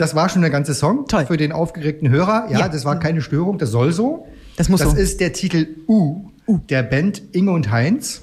Das 0.00 0.14
war 0.14 0.30
schon 0.30 0.40
der 0.40 0.50
ganze 0.50 0.72
Song 0.72 1.06
Toll. 1.08 1.26
für 1.26 1.36
den 1.36 1.52
aufgeregten 1.52 2.08
Hörer. 2.08 2.46
Ja, 2.50 2.60
ja, 2.60 2.68
das 2.68 2.86
war 2.86 2.98
keine 2.98 3.20
Störung, 3.20 3.58
das 3.58 3.70
soll 3.70 3.92
so. 3.92 4.26
Das 4.56 4.70
muss 4.70 4.80
Das 4.80 4.92
so. 4.92 4.96
ist 4.96 5.20
der 5.20 5.34
Titel 5.34 5.66
U, 5.86 6.30
U 6.48 6.58
der 6.70 6.82
Band 6.82 7.20
Inge 7.32 7.50
und 7.50 7.70
Heinz. 7.70 8.22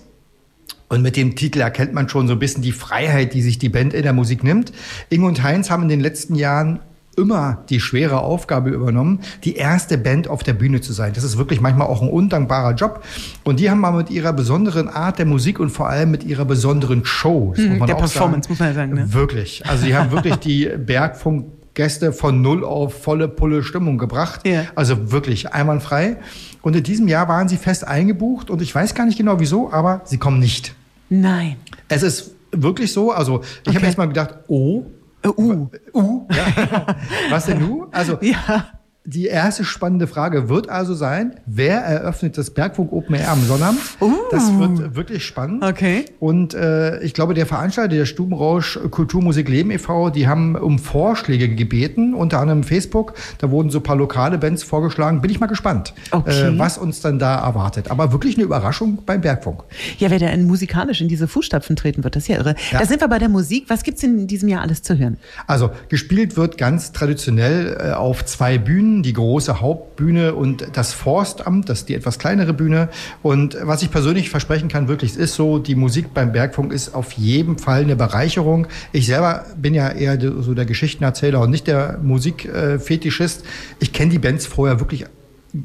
Und 0.90 1.04
mit 1.04 1.16
dem 1.16 1.36
Titel 1.36 1.60
erkennt 1.62 1.94
man 1.94 2.10
schon 2.10 2.28
so 2.28 2.34
ein 2.34 2.40
bisschen 2.40 2.64
die 2.64 2.72
Freiheit, 2.72 3.34
die 3.36 3.44
sich 3.44 3.60
die 3.60 3.70
Band 3.70 3.94
in 3.94 4.02
der 4.02 4.14
Musik 4.14 4.44
nimmt. 4.44 4.72
Inge 5.10 5.28
und 5.28 5.44
Heinz 5.44 5.70
haben 5.70 5.84
in 5.84 5.90
den 5.90 6.00
letzten 6.00 6.34
Jahren 6.34 6.80
immer 7.16 7.64
die 7.70 7.80
schwere 7.80 8.22
Aufgabe 8.22 8.70
übernommen, 8.70 9.20
die 9.44 9.56
erste 9.56 9.98
Band 9.98 10.28
auf 10.28 10.42
der 10.44 10.54
Bühne 10.54 10.82
zu 10.82 10.94
sein. 10.94 11.14
Das 11.14 11.24
ist 11.24 11.38
wirklich 11.38 11.62
manchmal 11.62 11.88
auch 11.88 12.02
ein 12.02 12.10
undankbarer 12.10 12.74
Job. 12.74 13.04
Und 13.44 13.60
die 13.60 13.70
haben 13.70 13.80
mal 13.82 13.92
mit 13.92 14.10
ihrer 14.10 14.34
besonderen 14.34 14.88
Art 14.88 15.20
der 15.20 15.26
Musik 15.26 15.60
und 15.60 15.70
vor 15.70 15.90
allem 15.90 16.10
mit 16.10 16.24
ihrer 16.24 16.46
besonderen 16.46 17.06
Show, 17.06 17.54
hm, 17.56 17.86
der 17.86 17.96
Performance, 17.96 18.48
sagen, 18.48 18.50
muss 18.50 18.60
man 18.60 18.68
ja 18.70 18.74
sagen. 18.74 18.94
Ne? 18.94 19.14
Wirklich. 19.14 19.64
Also 19.68 19.86
sie 19.86 19.96
haben 19.96 20.12
wirklich 20.12 20.36
die 20.38 20.66
Bergfunk 20.78 21.57
Gäste 21.78 22.12
von 22.12 22.42
null 22.42 22.66
auf 22.66 23.04
volle 23.04 23.28
Pulle 23.28 23.62
Stimmung 23.62 24.00
gebracht. 24.00 24.48
Ja. 24.48 24.64
Also 24.74 25.12
wirklich 25.12 25.54
einwandfrei. 25.54 26.18
Und 26.64 26.76
in 26.76 26.82
diesem 26.82 27.08
Jahr 27.08 27.30
waren 27.30 27.48
sie 27.48 27.58
fest 27.58 27.88
eingebucht 27.88 28.50
und 28.50 28.64
ich 28.64 28.74
weiß 28.74 28.96
gar 28.96 29.06
nicht 29.06 29.18
genau 29.18 29.40
wieso, 29.40 29.72
aber 29.72 30.02
sie 30.04 30.18
kommen 30.18 30.40
nicht. 30.40 30.74
Nein. 31.10 31.58
Es 31.88 32.02
ist 32.02 32.32
wirklich 32.52 32.92
so. 32.92 33.12
Also 33.12 33.42
ich 33.42 33.68
okay. 33.68 33.76
habe 33.76 33.86
erst 33.86 33.98
mal 34.00 34.08
gedacht, 34.08 34.36
oh, 34.48 34.86
Uh. 35.26 35.68
Uh. 35.94 36.28
Ja. 36.32 36.86
Was 37.30 37.48
denn 37.48 37.60
nu? 37.60 37.88
Also, 37.92 38.18
ja. 38.22 38.66
Die 39.10 39.28
erste 39.28 39.64
spannende 39.64 40.06
Frage 40.06 40.50
wird 40.50 40.68
also 40.68 40.94
sein, 40.94 41.40
wer 41.46 41.78
eröffnet 41.78 42.38
das 42.38 42.50
Bergfunk 42.50 42.92
Open 42.92 43.16
Air 43.16 43.32
am 43.32 43.42
Sonnabend? 43.42 43.80
Uh. 44.02 44.12
Das 44.32 44.52
wird 44.60 44.98
wirklich 44.98 45.24
spannend. 45.24 45.64
Okay. 45.64 46.04
Und 46.20 46.54
äh, 46.54 47.00
ich 47.00 47.14
glaube, 47.14 47.34
der 47.34 47.46
Veranstalter 47.46 47.96
der 47.96 48.06
Stubenrausch 48.06 48.78
Kulturmusik 48.92 49.48
Leben 49.48 49.72
e.V., 49.72 50.10
die 50.10 50.28
haben 50.28 50.58
um 50.58 50.78
Vorschläge 50.78 51.48
gebeten, 51.48 52.16
unter 52.16 52.42
anderem 52.42 52.64
Facebook. 52.64 53.14
Da 53.38 53.50
wurden 53.50 53.70
so 53.70 53.80
ein 53.80 53.84
paar 53.84 53.96
lokale 53.96 54.38
Bands 54.38 54.64
vorgeschlagen. 54.64 55.22
Bin 55.22 55.32
ich 55.32 55.40
mal 55.40 55.48
gespannt, 55.48 55.94
okay. 56.12 56.50
äh, 56.50 56.60
was 56.60 56.78
uns 56.78 57.00
dann 57.00 57.18
da 57.18 57.38
erwartet. 57.38 57.90
Aber 57.90 58.12
wirklich 58.12 58.36
eine 58.36 58.44
Überraschung 58.44 59.04
beim 59.06 59.22
Bergfunk. 59.22 59.64
Ja, 60.00 60.12
wer 60.12 60.20
da 60.20 60.36
musikalisch 60.36 61.00
in 61.00 61.08
diese 61.08 61.30
Fußstapfen 61.30 61.78
treten 61.78 62.04
wird, 62.04 62.18
das 62.18 62.24
ist 62.24 62.28
ja 62.28 62.40
irre. 62.40 62.56
Ja. 62.74 62.80
Da 62.80 62.86
sind 62.86 63.00
wir 63.00 63.08
bei 63.08 63.20
der 63.20 63.30
Musik. 63.30 63.70
Was 63.70 63.84
gibt's 63.84 64.04
in 64.04 64.28
diesem 64.28 64.50
Jahr 64.50 64.64
alles 64.64 64.82
zu 64.82 64.98
hören? 64.98 65.16
Also, 65.48 65.72
gespielt 65.88 66.36
wird 66.36 66.58
ganz 66.58 66.92
traditionell 66.92 67.78
äh, 67.80 67.92
auf 67.94 68.26
zwei 68.26 68.58
Bühnen 68.58 68.97
die 69.04 69.14
große 69.14 69.62
Hauptbühne 69.62 70.36
und 70.36 70.68
das 70.74 70.94
Forstamt, 70.94 71.70
das 71.70 71.80
ist 71.80 71.90
die 71.90 71.96
etwas 71.96 72.20
kleinere 72.20 72.54
Bühne. 72.54 72.90
Und 73.24 73.58
was 73.62 73.82
ich 73.84 73.92
persönlich 73.92 74.30
versprechen 74.30 74.70
kann, 74.70 74.88
wirklich, 74.88 75.12
es 75.12 75.18
ist 75.18 75.36
so, 75.36 75.60
die 75.60 75.76
Musik 75.76 76.14
beim 76.14 76.32
Bergfunk 76.32 76.74
ist 76.74 76.94
auf 76.94 77.14
jeden 77.14 77.58
Fall 77.58 77.82
eine 77.82 77.96
Bereicherung. 77.96 78.68
Ich 78.92 79.08
selber 79.08 79.46
bin 79.58 79.74
ja 79.74 79.90
eher 79.90 80.20
so 80.20 80.54
der 80.54 80.66
Geschichtenerzähler 80.66 81.42
und 81.42 81.50
nicht 81.50 81.68
der 81.68 82.00
Musikfetischist. 82.02 83.44
Ich 83.80 83.94
kenne 83.94 84.12
die 84.12 84.20
Bands 84.20 84.46
vorher 84.46 84.80
wirklich 84.80 85.06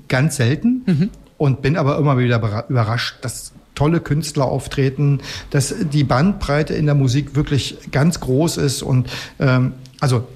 ganz 0.08 0.36
selten 0.36 0.82
mhm. 0.86 1.10
und 1.38 1.62
bin 1.62 1.76
aber 1.76 1.98
immer 1.98 2.18
wieder 2.18 2.64
überrascht, 2.68 3.16
dass 3.22 3.52
tolle 3.74 4.00
Künstler 4.00 4.44
auftreten, 4.44 5.20
dass 5.50 5.74
die 5.92 6.04
Bandbreite 6.04 6.74
in 6.74 6.86
der 6.86 6.94
Musik 6.94 7.34
wirklich 7.34 7.78
ganz 7.90 8.20
groß 8.20 8.58
ist 8.58 8.82
und 8.82 9.08
ähm, 9.40 9.72
also 10.00 10.26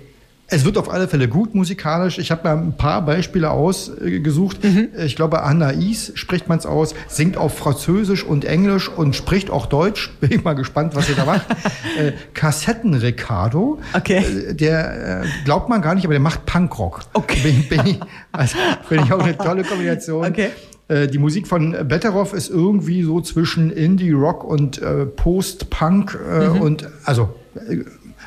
es 0.48 0.64
wird 0.64 0.78
auf 0.78 0.90
alle 0.90 1.08
Fälle 1.08 1.28
gut 1.28 1.54
musikalisch. 1.54 2.18
Ich 2.18 2.30
habe 2.30 2.48
mir 2.48 2.54
ein 2.54 2.76
paar 2.76 3.04
Beispiele 3.04 3.50
ausgesucht. 3.50 4.62
Mhm. 4.62 4.88
Ich 5.04 5.16
glaube, 5.16 5.44
Anaïs 5.44 6.16
spricht 6.16 6.48
man 6.48 6.58
es 6.58 6.66
aus, 6.66 6.94
singt 7.08 7.36
auf 7.36 7.58
Französisch 7.58 8.24
und 8.24 8.44
Englisch 8.44 8.88
und 8.88 9.16
spricht 9.16 9.50
auch 9.50 9.66
Deutsch. 9.66 10.12
Bin 10.20 10.30
ich 10.30 10.44
mal 10.44 10.54
gespannt, 10.54 10.94
was 10.94 11.08
ihr 11.08 11.16
da 11.16 11.24
macht. 11.24 11.46
äh, 11.98 12.12
Kassetten 12.32 12.94
Ricardo, 12.94 13.80
okay. 13.92 14.18
Äh, 14.18 14.54
der 14.54 15.22
äh, 15.22 15.26
glaubt 15.44 15.68
man 15.68 15.82
gar 15.82 15.94
nicht, 15.96 16.04
aber 16.04 16.14
der 16.14 16.20
macht 16.20 16.46
Punkrock. 16.46 17.00
Okay. 17.12 17.40
Bin, 17.42 17.68
bin 17.68 17.86
ich, 17.86 18.00
also, 18.30 18.56
finde 18.88 19.04
ich 19.04 19.12
auch 19.12 19.22
eine 19.22 19.36
tolle 19.36 19.64
Kombination. 19.68 20.24
Okay. 20.24 20.50
Äh, 20.86 21.08
die 21.08 21.18
Musik 21.18 21.48
von 21.48 21.72
Betteroff 21.88 22.32
ist 22.32 22.50
irgendwie 22.50 23.02
so 23.02 23.20
zwischen 23.20 23.72
Indie 23.72 24.12
Rock 24.12 24.44
und 24.44 24.80
äh, 24.80 25.06
Post-Punk 25.06 26.16
äh, 26.30 26.48
mhm. 26.48 26.60
und 26.60 26.88
also 27.04 27.34
äh, 27.56 27.78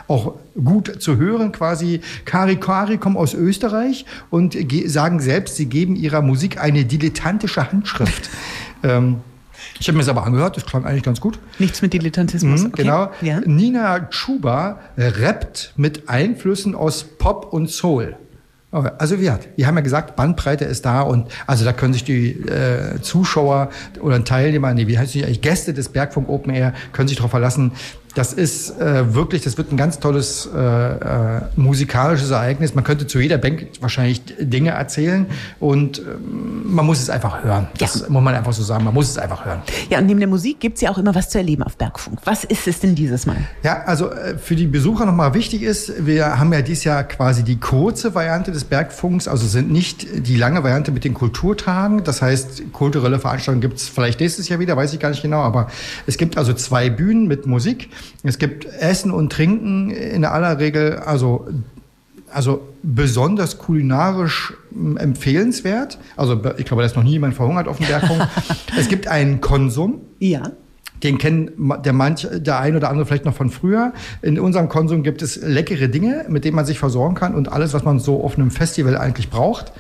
auch 0.10 0.36
gut 0.62 1.02
zu 1.02 1.18
hören 1.18 1.52
quasi. 1.52 2.02
Kari 2.26 2.58
Kari 2.58 2.98
kommen 2.98 3.16
aus 3.16 3.34
Österreich 3.34 4.06
und 4.30 4.58
sagen 4.88 5.20
selbst, 5.20 5.56
sie 5.56 5.68
geben 5.68 5.96
ihrer 5.96 6.22
Musik 6.22 6.60
eine 6.60 6.86
dilettantische 6.86 7.72
Handschrift. 7.72 8.30
ähm, 8.84 9.18
ich 9.80 9.88
habe 9.88 9.98
mir 9.98 10.04
das 10.04 10.10
aber 10.10 10.26
angehört, 10.26 10.58
das 10.58 10.66
klang 10.66 10.86
eigentlich 10.86 11.04
ganz 11.04 11.22
gut. 11.22 11.40
Nichts 11.58 11.82
mit 11.82 11.94
Dilettantismus. 11.94 12.62
Mhm, 12.62 12.68
okay. 12.68 12.82
Genau. 12.84 13.12
Ja. 13.22 13.40
Nina 13.42 14.08
Chuba 14.10 14.80
rappt 14.98 15.74
mit 15.78 16.10
Einflüssen 16.10 16.76
aus 16.76 17.04
Pop 17.04 17.54
und 17.54 17.70
Soul. 17.70 18.18
Also 18.72 19.20
wir, 19.20 19.40
wir 19.56 19.66
haben 19.66 19.76
ja 19.76 19.82
gesagt, 19.82 20.16
Bandbreite 20.16 20.64
ist 20.64 20.86
da 20.86 21.02
und 21.02 21.28
also 21.48 21.66
da 21.66 21.74
können 21.74 21.94
sich 21.94 22.04
die 22.04 22.30
äh, 22.30 23.02
Zuschauer 23.02 23.70
oder 24.00 24.24
Teilnehmer, 24.24 24.72
nee, 24.76 24.86
wie 24.86 25.00
heißt 25.00 25.16
die 25.16 25.24
eigentlich, 25.24 25.42
Gäste 25.42 25.74
des 25.74 25.90
Bergfunk 25.90 26.30
Open 26.30 26.54
Air 26.54 26.74
können 26.94 27.08
sich 27.08 27.18
darauf 27.18 27.32
verlassen, 27.32 27.72
Das 28.20 28.34
ist 28.34 28.78
äh, 28.82 29.14
wirklich, 29.14 29.44
das 29.44 29.58
wird 29.58 29.72
ein 29.72 29.78
ganz 29.78 29.98
tolles 29.98 30.50
äh, 30.54 30.60
äh, 30.60 31.42
musikalisches 31.56 32.32
Ereignis. 32.32 32.76
Man 32.76 32.84
könnte 32.84 33.08
zu 33.08 33.18
jeder 33.18 33.38
Bank 33.38 33.68
wahrscheinlich 33.80 34.22
Dinge 34.38 34.72
erzählen 34.72 35.26
und 35.62 36.00
ähm, 36.00 36.64
man 36.66 36.86
muss 36.86 37.02
es 37.02 37.10
einfach 37.10 37.46
hören. 37.46 37.70
Das 37.78 38.02
ja. 38.02 38.10
muss 38.10 38.22
man 38.22 38.36
einfach 38.36 38.52
so 38.52 38.62
sagen. 38.62 38.84
Man 38.84 38.94
muss 38.94 39.10
es 39.10 39.18
einfach 39.18 39.46
hören. 39.46 39.62
Ja, 39.90 40.00
und 40.00 40.08
neben 40.08 40.20
der 40.20 40.28
Musik 40.28 40.60
gibt 40.60 40.76
es 40.76 40.82
ja 40.82 40.92
auch 40.92 40.98
immer 40.98 41.16
was 41.16 41.30
zu 41.30 41.38
erleben 41.38 41.64
auf 41.64 41.78
Bergfunk. 41.78 42.20
Was 42.26 42.44
ist 42.44 42.68
es 42.68 42.82
denn 42.82 42.94
dieses 42.94 43.26
Mal? 43.26 43.38
Ja, 43.64 43.84
also 43.84 44.12
äh, 44.12 44.38
für 44.38 44.58
die 44.58 44.68
Besucher 44.68 45.06
nochmal 45.06 45.34
wichtig 45.34 45.62
ist, 45.62 46.06
wir 46.06 46.38
haben 46.38 46.52
ja 46.52 46.62
dieses 46.62 46.84
Jahr 46.84 47.06
quasi 47.06 47.44
die 47.44 47.58
kurze 47.58 48.16
Variante 48.16 48.52
des 48.52 48.66
Bergfunks, 48.66 49.30
also 49.30 49.48
sind 49.48 49.72
nicht 49.72 50.28
die 50.28 50.36
lange 50.36 50.62
Variante 50.62 50.92
mit 50.92 51.06
den 51.06 51.14
Kulturtagen. 51.14 52.04
Das 52.04 52.22
heißt, 52.22 52.74
kulturelle 52.74 53.18
Veranstaltungen 53.18 53.62
gibt 53.62 53.78
es 53.78 53.88
vielleicht 53.88 54.20
nächstes 54.20 54.50
Jahr 54.50 54.60
wieder, 54.60 54.76
weiß 54.76 54.92
ich 54.92 55.00
gar 55.00 55.12
nicht 55.12 55.22
genau, 55.22 55.40
aber 55.40 55.70
es 56.06 56.18
gibt 56.18 56.38
also 56.38 56.52
zwei 56.52 56.90
Bühnen 56.90 57.30
mit 57.30 57.46
Musik. 57.46 57.88
Es 58.24 58.38
gibt 58.38 58.66
Essen 58.66 59.12
und 59.12 59.32
Trinken 59.32 59.92
in 59.92 60.26
aller 60.26 60.60
Regel, 60.60 60.98
also 60.98 61.48
also 62.32 62.68
besonders 62.84 63.58
kulinarisch 63.58 64.54
empfehlenswert. 64.98 65.98
Also 66.16 66.42
ich 66.58 66.66
glaube, 66.66 66.82
da 66.82 66.86
ist 66.86 66.96
noch 66.96 67.04
nie 67.04 67.12
jemand 67.12 67.34
verhungert 67.36 67.68
auf 67.68 67.78
dem 67.78 67.88
Bergpunkt. 67.88 68.28
es 68.78 68.88
gibt 68.88 69.08
einen 69.08 69.42
Konsum. 69.42 70.02
Ja. 70.20 70.52
Den 71.04 71.18
kennen 71.18 71.52
der 71.86 71.94
manch, 71.94 72.28
der 72.30 72.60
ein 72.60 72.76
oder 72.76 72.90
andere 72.90 73.06
vielleicht 73.06 73.24
noch 73.24 73.34
von 73.34 73.50
früher. 73.50 73.94
In 74.22 74.38
unserem 74.38 74.68
Konsum 74.68 75.02
gibt 75.02 75.22
es 75.22 75.38
leckere 75.42 75.88
Dinge, 75.88 76.26
mit 76.28 76.44
denen 76.44 76.56
man 76.56 76.66
sich 76.66 76.78
versorgen 76.78 77.16
kann 77.16 77.36
und 77.36 77.50
alles, 77.50 77.74
was 77.74 77.86
man 77.86 78.00
so 78.00 78.22
auf 78.22 78.38
einem 78.38 78.52
Festival 78.52 78.98
eigentlich 78.98 79.30
braucht. 79.30 79.72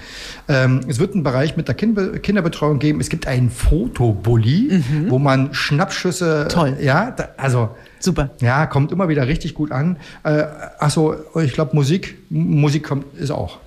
Ähm, 0.47 0.79
es 0.87 0.97
wird 0.97 1.13
einen 1.13 1.23
Bereich 1.23 1.57
mit 1.57 1.67
der 1.67 1.75
kind 1.75 2.23
Kinderbetreuung 2.23 2.79
geben. 2.79 3.01
Es 3.01 3.09
gibt 3.09 3.27
einen 3.27 3.49
Fotobully, 3.49 4.69
mhm. 4.71 5.09
wo 5.09 5.19
man 5.19 5.53
Schnappschüsse. 5.53 6.47
Toll. 6.49 6.77
Ja, 6.81 7.11
da, 7.11 7.29
also 7.35 7.69
Super. 7.99 8.31
Ja, 8.41 8.65
kommt 8.65 8.91
immer 8.91 9.09
wieder 9.09 9.27
richtig 9.27 9.53
gut 9.53 9.71
an. 9.71 9.97
Äh, 10.23 10.43
achso, 10.79 11.15
ich 11.41 11.53
glaube, 11.53 11.75
Musik, 11.75 12.17
Musik 12.29 12.83
kommt, 12.83 13.05
ist 13.17 13.31
auch. 13.31 13.59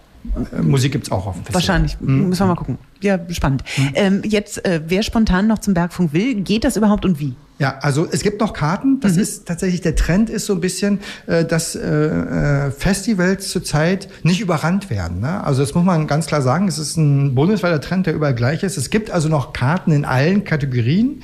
Äh, 0.53 0.63
Musik 0.63 0.93
gibt 0.93 1.07
es 1.07 1.13
auch 1.13 1.27
auf 1.27 1.35
dem 1.35 1.45
Festival. 1.45 1.55
Wahrscheinlich. 1.55 2.01
Mhm. 2.01 2.29
Müssen 2.29 2.43
wir 2.43 2.47
mal 2.47 2.55
gucken. 2.55 2.79
Ja, 3.01 3.19
spannend. 3.31 3.65
Mhm. 3.77 3.91
Ähm, 3.95 4.23
jetzt, 4.25 4.65
äh, 4.65 4.81
wer 4.87 5.03
spontan 5.03 5.47
noch 5.47 5.59
zum 5.59 5.75
Bergfunk 5.75 6.13
will, 6.13 6.37
geht 6.37 6.65
das 6.65 6.77
überhaupt 6.77 7.05
und 7.05 7.19
wie? 7.19 7.35
Ja, 7.59 7.79
also 7.81 8.09
es 8.11 8.23
gibt 8.23 8.41
noch 8.41 8.55
Karten. 8.55 9.01
Das 9.01 9.15
mhm. 9.15 9.23
ist 9.23 9.47
tatsächlich 9.47 9.81
der 9.81 9.95
Trend 9.95 10.31
ist 10.31 10.47
so 10.47 10.55
ein 10.55 10.61
bisschen, 10.61 11.01
äh, 11.27 11.45
dass 11.45 11.75
äh, 11.75 11.89
äh, 11.89 12.71
Festivals 12.71 13.51
zurzeit 13.51 14.09
nicht 14.23 14.41
überrannt 14.41 14.91
werden. 14.91 15.21
Ne? 15.21 15.45
Also 15.45 15.63
das 15.63 15.75
muss 15.75 15.85
man 15.85 16.07
ganz 16.07 16.27
klar 16.27 16.43
sagen. 16.43 16.67
Es 16.67 16.79
ist 16.79 16.97
ein 16.97 17.35
bundesweiter 17.35 17.81
Trend, 17.81 18.07
der 18.07 18.15
überall 18.15 18.35
gleich 18.35 18.63
ist. 18.63 18.77
Es 18.77 18.91
gibt 18.91 19.11
also 19.11 19.29
noch 19.29 19.53
Karten 19.53 19.93
in 19.93 20.05
allen 20.05 20.45
Kategorien. 20.45 21.23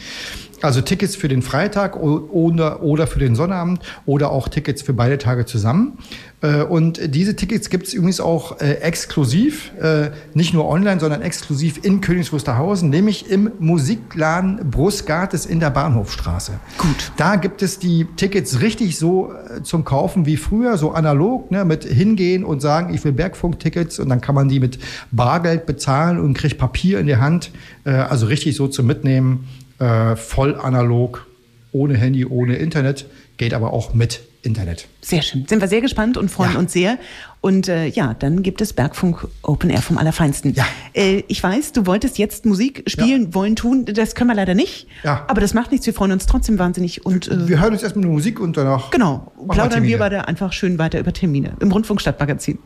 Also 0.60 0.80
Tickets 0.80 1.16
für 1.16 1.28
den 1.28 1.42
Freitag 1.42 1.96
oder, 1.96 2.82
oder 2.82 3.06
für 3.06 3.18
den 3.18 3.34
Sonnabend 3.34 3.80
oder 4.06 4.30
auch 4.30 4.48
Tickets 4.48 4.82
für 4.82 4.92
beide 4.92 5.18
Tage 5.18 5.46
zusammen. 5.46 5.98
Äh, 6.40 6.62
und 6.62 7.00
diese 7.14 7.34
Tickets 7.36 7.68
gibt 7.70 7.88
es 7.88 7.94
übrigens 7.94 8.20
auch 8.20 8.60
äh, 8.60 8.74
exklusiv, 8.74 9.72
äh, 9.80 10.10
nicht 10.34 10.54
nur 10.54 10.68
online, 10.68 11.00
sondern 11.00 11.22
exklusiv 11.22 11.84
in 11.84 12.00
Königs 12.00 12.32
Wusterhausen, 12.32 12.90
nämlich 12.90 13.30
im 13.30 13.50
Musikladen 13.58 14.70
Brustgartes 14.70 15.46
in 15.46 15.60
der 15.60 15.70
Bahnhofstraße. 15.70 16.52
Gut. 16.78 17.12
Da 17.16 17.36
gibt 17.36 17.62
es 17.62 17.78
die 17.78 18.06
Tickets 18.16 18.60
richtig 18.60 18.98
so 18.98 19.32
zum 19.62 19.84
Kaufen 19.84 20.26
wie 20.26 20.36
früher, 20.36 20.76
so 20.76 20.92
analog, 20.92 21.50
ne, 21.50 21.64
mit 21.64 21.84
hingehen 21.84 22.44
und 22.44 22.60
sagen, 22.60 22.94
ich 22.94 23.04
will 23.04 23.12
Bergfunk-Tickets 23.12 23.98
und 23.98 24.08
dann 24.08 24.20
kann 24.20 24.34
man 24.34 24.48
die 24.48 24.60
mit 24.60 24.78
Bargeld 25.10 25.66
bezahlen 25.66 26.20
und 26.20 26.34
kriegt 26.34 26.58
Papier 26.58 27.00
in 27.00 27.06
die 27.06 27.16
Hand. 27.16 27.50
also 27.84 28.26
richtig 28.26 28.56
so 28.56 28.68
zum 28.68 28.86
Mitnehmen 28.86 29.46
äh, 29.78 30.16
voll 30.16 30.54
analog, 30.56 31.26
ohne 31.72 31.96
Handy, 31.96 32.24
ohne 32.24 32.56
Internet, 32.56 33.06
geht 33.36 33.54
aber 33.54 33.72
auch 33.72 33.94
mit 33.94 34.22
Internet. 34.42 34.86
Sehr 35.00 35.22
schön. 35.22 35.46
Sind 35.48 35.60
wir 35.60 35.68
sehr 35.68 35.80
gespannt 35.80 36.16
und 36.16 36.30
freuen 36.30 36.52
ja. 36.52 36.58
uns 36.58 36.72
sehr. 36.72 36.98
Und 37.40 37.68
äh, 37.68 37.86
ja, 37.86 38.14
dann 38.14 38.42
gibt 38.42 38.60
es 38.60 38.72
Bergfunk 38.72 39.26
Open 39.42 39.70
Air 39.70 39.82
vom 39.82 39.98
Allerfeinsten. 39.98 40.54
Ja. 40.54 40.64
Äh, 40.94 41.22
ich 41.28 41.42
weiß, 41.42 41.72
du 41.72 41.86
wolltest 41.86 42.18
jetzt 42.18 42.46
Musik 42.46 42.84
spielen, 42.86 43.26
ja. 43.26 43.34
wollen, 43.34 43.56
tun. 43.56 43.84
Das 43.84 44.14
können 44.14 44.30
wir 44.30 44.34
leider 44.34 44.54
nicht. 44.54 44.86
Ja. 45.02 45.24
Aber 45.28 45.40
das 45.40 45.54
macht 45.54 45.70
nichts. 45.70 45.86
Wir 45.86 45.94
freuen 45.94 46.12
uns 46.12 46.26
trotzdem 46.26 46.58
wahnsinnig. 46.58 47.04
Und, 47.04 47.28
äh, 47.28 47.48
wir 47.48 47.60
hören 47.60 47.72
uns 47.72 47.82
erstmal 47.82 48.06
Musik 48.06 48.40
und 48.40 48.56
danach. 48.56 48.90
Genau. 48.90 49.32
Plaudern 49.48 49.82
wir, 49.82 49.90
wir 49.90 49.98
beide 49.98 50.28
einfach 50.28 50.52
schön 50.52 50.78
weiter 50.78 50.98
über 50.98 51.12
Termine 51.12 51.56
im 51.60 51.70
Rundfunk 51.70 52.00
Stadtmagazin 52.00 52.58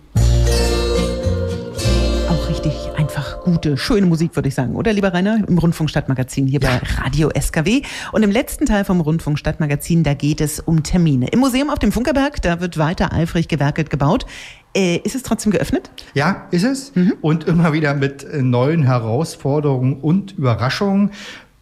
gute, 3.43 3.77
schöne 3.77 4.07
Musik, 4.07 4.35
würde 4.37 4.49
ich 4.49 4.55
sagen. 4.55 4.77
Oder, 4.77 4.93
lieber 4.93 5.13
Rainer, 5.13 5.43
im 5.47 5.59
Rundfunk 5.59 5.91
Stadtmagazin 5.91 6.47
hier 6.47 6.61
ja. 6.61 6.81
bei 6.81 7.03
Radio 7.03 7.31
SKW. 7.39 7.83
Und 8.13 8.23
im 8.23 8.31
letzten 8.31 8.67
Teil 8.67 8.85
vom 8.85 9.01
Rundfunk 9.01 9.39
Stadtmagazin, 9.39 10.03
da 10.03 10.15
geht 10.15 10.41
es 10.41 10.61
um 10.61 10.83
Termine. 10.83 11.29
Im 11.29 11.41
Museum 11.41 11.71
auf 11.71 11.79
dem 11.79 11.93
Funkerberg, 11.93 12.41
da 12.43 12.61
wird 12.61 12.79
weiter 12.79 13.13
eifrig 13.13 13.49
gewerkelt 13.49 13.91
gebaut. 13.91 14.27
Äh, 14.75 14.97
ist 15.05 15.15
es 15.15 15.23
trotzdem 15.23 15.53
geöffnet? 15.53 15.91
Ja, 16.15 16.47
ist 16.51 16.65
es. 16.65 16.95
Mhm. 16.95 17.15
Und 17.21 17.45
immer 17.45 17.73
wieder 17.73 17.95
mit 17.95 18.25
äh, 18.25 18.43
neuen 18.43 18.85
Herausforderungen 18.85 20.01
und 20.01 20.33
Überraschungen. 20.39 21.11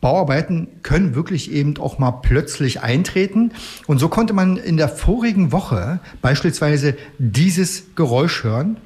Bauarbeiten 0.00 0.68
können 0.82 1.14
wirklich 1.14 1.52
eben 1.52 1.76
auch 1.76 1.98
mal 1.98 2.10
plötzlich 2.10 2.80
eintreten. 2.80 3.52
Und 3.86 3.98
so 3.98 4.08
konnte 4.08 4.32
man 4.32 4.56
in 4.56 4.76
der 4.76 4.88
vorigen 4.88 5.52
Woche 5.52 6.00
beispielsweise 6.22 6.96
dieses 7.18 7.94
Geräusch 7.96 8.44
hören. 8.44 8.78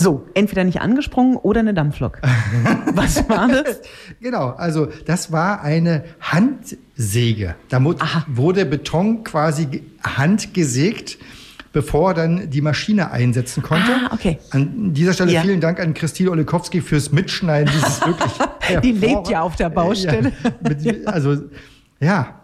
So, 0.00 0.27
entweder 0.38 0.64
nicht 0.64 0.80
angesprungen 0.80 1.36
oder 1.36 1.60
eine 1.60 1.74
Dampflok. 1.74 2.20
Was 2.92 3.28
war 3.28 3.48
das? 3.48 3.80
genau, 4.20 4.50
also 4.50 4.88
das 5.04 5.32
war 5.32 5.62
eine 5.62 6.04
Handsäge. 6.20 7.56
Da 7.68 7.82
wurde 7.84 8.64
Beton 8.64 9.24
quasi 9.24 9.82
handgesägt 10.02 11.18
bevor 11.70 12.14
dann 12.14 12.48
die 12.48 12.62
Maschine 12.62 13.10
einsetzen 13.10 13.62
konnte. 13.62 13.92
Ah, 13.92 14.14
okay. 14.14 14.38
An 14.50 14.94
dieser 14.94 15.12
Stelle 15.12 15.32
ja. 15.32 15.42
vielen 15.42 15.60
Dank 15.60 15.78
an 15.78 15.92
Christine 15.92 16.30
Olekowski 16.30 16.80
fürs 16.80 17.12
Mitschneiden 17.12 17.70
dieses 17.72 18.00
wirklich. 18.06 18.32
die 18.82 18.92
lebt 18.92 19.28
ja 19.28 19.42
auf 19.42 19.54
der 19.56 19.68
Baustelle. 19.68 20.32
Ja, 20.42 20.50
mit, 20.60 21.06
also 21.06 21.36
ja. 22.00 22.40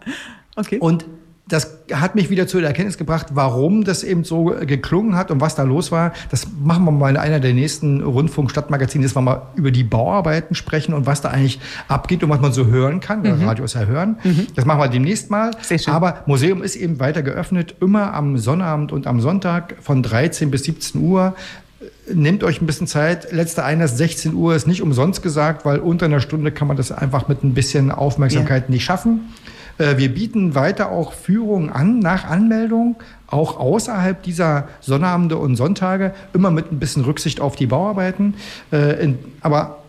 Okay. 0.55 0.77
Und 0.77 1.05
das 1.47 1.77
hat 1.93 2.15
mich 2.15 2.31
wieder 2.31 2.47
zu 2.47 2.59
der 2.59 2.69
Erkenntnis 2.69 2.97
gebracht, 2.97 3.27
warum 3.33 3.83
das 3.83 4.03
eben 4.03 4.23
so 4.23 4.45
geklungen 4.45 5.15
hat 5.15 5.29
und 5.29 5.41
was 5.41 5.53
da 5.53 5.61
los 5.61 5.91
war. 5.91 6.11
Das 6.31 6.47
machen 6.59 6.85
wir 6.85 6.91
mal 6.91 7.09
in 7.09 7.17
einer 7.17 7.39
der 7.39 7.53
nächsten 7.53 8.01
Rundfunk-Stadtmagazine, 8.01 9.03
dass 9.03 9.15
wir 9.15 9.21
mal 9.21 9.43
über 9.55 9.69
die 9.69 9.83
Bauarbeiten 9.83 10.55
sprechen 10.55 10.95
und 10.95 11.05
was 11.05 11.21
da 11.21 11.29
eigentlich 11.29 11.59
abgeht 11.87 12.23
und 12.23 12.31
was 12.31 12.41
man 12.41 12.51
so 12.51 12.65
hören 12.65 12.99
kann. 12.99 13.21
Mhm. 13.21 13.47
Radio 13.47 13.65
ist 13.65 13.75
ja 13.75 13.85
hören. 13.85 14.17
Mhm. 14.23 14.47
Das 14.55 14.65
machen 14.65 14.79
wir 14.79 14.87
demnächst 14.87 15.29
mal. 15.29 15.51
Sehr 15.61 15.77
schön. 15.77 15.93
Aber 15.93 16.23
Museum 16.25 16.63
ist 16.63 16.75
eben 16.75 16.99
weiter 16.99 17.21
geöffnet, 17.21 17.75
immer 17.79 18.15
am 18.15 18.39
Sonnabend 18.39 18.91
und 18.91 19.05
am 19.05 19.21
Sonntag 19.21 19.75
von 19.81 20.01
13 20.01 20.49
bis 20.49 20.63
17 20.63 20.99
Uhr. 20.99 21.35
Nehmt 22.11 22.43
euch 22.43 22.59
ein 22.59 22.65
bisschen 22.65 22.87
Zeit. 22.87 23.31
Letzter 23.31 23.65
Einlass 23.65 23.97
16 23.99 24.33
Uhr 24.33 24.55
ist 24.55 24.65
nicht 24.65 24.81
umsonst 24.81 25.21
gesagt, 25.21 25.63
weil 25.63 25.77
unter 25.77 26.07
einer 26.07 26.21
Stunde 26.21 26.51
kann 26.51 26.67
man 26.67 26.75
das 26.75 26.91
einfach 26.91 27.27
mit 27.27 27.43
ein 27.43 27.53
bisschen 27.53 27.91
Aufmerksamkeit 27.91 28.63
ja. 28.67 28.71
nicht 28.71 28.83
schaffen. 28.83 29.31
Äh, 29.77 29.97
wir 29.97 30.13
bieten 30.13 30.55
weiter 30.55 30.91
auch 30.91 31.13
Führungen 31.13 31.69
an 31.69 31.99
nach 31.99 32.25
Anmeldung, 32.25 32.95
auch 33.27 33.59
außerhalb 33.59 34.21
dieser 34.23 34.67
Sonnabende 34.81 35.37
und 35.37 35.55
Sonntage, 35.55 36.13
immer 36.33 36.51
mit 36.51 36.71
ein 36.71 36.79
bisschen 36.79 37.03
Rücksicht 37.03 37.41
auf 37.41 37.55
die 37.55 37.67
Bauarbeiten. 37.67 38.35
Äh, 38.71 39.13
aber 39.41 39.84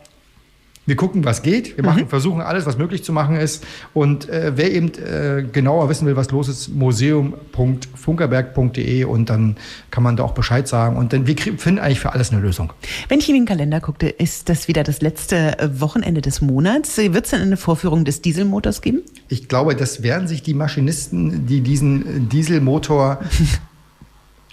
wir 0.87 0.97
gucken, 0.97 1.25
was 1.25 1.43
geht. 1.43 1.77
Wir 1.77 1.85
machen, 1.85 2.05
mhm. 2.05 2.09
versuchen 2.09 2.41
alles, 2.41 2.65
was 2.65 2.79
möglich 2.79 3.05
zu 3.05 3.13
machen 3.13 3.37
ist. 3.37 3.67
Und 3.93 4.29
äh, 4.29 4.53
wer 4.55 4.73
eben 4.73 4.93
äh, 4.95 5.45
genauer 5.51 5.89
wissen 5.89 6.07
will, 6.07 6.15
was 6.17 6.31
los 6.31 6.47
ist, 6.49 6.69
museum.funkerberg.de 6.69 9.03
und 9.05 9.29
dann 9.29 9.57
kann 9.91 10.05
man 10.05 10.17
da 10.17 10.23
auch 10.23 10.33
Bescheid 10.33 10.69
sagen. 10.69 10.97
Und 10.97 11.13
dann 11.13 11.27
wir 11.27 11.37
finden 11.37 11.81
eigentlich 11.81 12.01
für 12.01 12.13
alles 12.13 12.33
eine 12.33 12.41
Lösung. 12.41 12.73
Wenn 13.09 13.19
ich 13.19 13.29
in 13.29 13.35
den 13.35 13.47
Kalender 13.47 13.81
guckte, 13.81 14.09
ist 14.09 14.49
das 14.49 14.69
wieder 14.69 14.85
das 14.85 15.03
letzte 15.03 15.59
äh, 15.59 15.81
Wochenende 15.81 16.21
des 16.21 16.41
Monats. 16.41 16.97
Wird 16.97 17.25
es 17.25 17.33
denn 17.33 17.43
eine 17.43 17.57
Vorführung 17.57 18.05
des 18.05 18.23
Dieselmotors 18.23 18.81
geben? 18.81 19.03
Ich 19.29 19.49
glaube, 19.49 19.75
das 19.75 20.05
werden 20.05 20.29
sich 20.29 20.43
die 20.43 20.55
Maschinisten, 20.55 21.47
die 21.47 21.63
diesen 21.63 22.29
Dieselmotor 22.29 23.19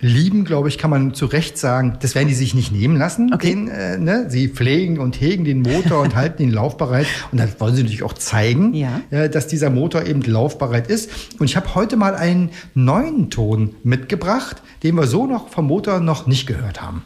lieben, 0.04 0.44
glaube 0.44 0.68
ich, 0.68 0.78
kann 0.78 0.90
man 0.90 1.14
zu 1.14 1.26
Recht 1.26 1.58
sagen, 1.58 1.98
das 2.02 2.14
werden 2.14 2.28
die 2.28 2.34
sich 2.34 2.54
nicht 2.54 2.72
nehmen 2.72 2.98
lassen. 2.98 3.34
Okay. 3.34 3.48
Den, 3.48 3.68
äh, 3.70 3.98
ne? 3.98 4.26
Sie 4.30 4.50
pflegen 4.50 5.00
und 5.00 5.20
hegen 5.20 5.46
den 5.46 5.62
Motor 5.62 6.02
und 6.02 6.16
halten 6.16 6.44
ihn 6.44 6.52
laufbereit. 6.52 7.08
Und 7.32 7.40
dann 7.40 7.50
wollen 7.58 7.76
sie 7.76 7.84
natürlich 7.84 8.04
auch 8.04 8.14
zeigen, 8.14 8.74
ja. 8.74 9.02
äh, 9.10 9.30
dass 9.30 9.48
dieser 9.48 9.70
Motor 9.70 10.06
eben 10.06 10.22
laufbereit 10.22 10.88
ist. 10.88 11.10
Und 11.40 11.46
ich 11.46 11.56
habe 11.56 11.74
heute 11.74 11.96
mal 11.96 12.16
einen 12.16 12.52
neuen 12.74 13.30
Ton 13.30 13.76
mitgebracht, 13.84 14.62
den 14.84 14.96
wir 14.96 15.08
so 15.08 15.26
noch 15.26 15.50
vom 15.50 15.68
Motor 15.68 16.02
noch 16.02 16.28
nicht 16.28 16.46
gehört 16.46 16.82
haben. 16.82 17.04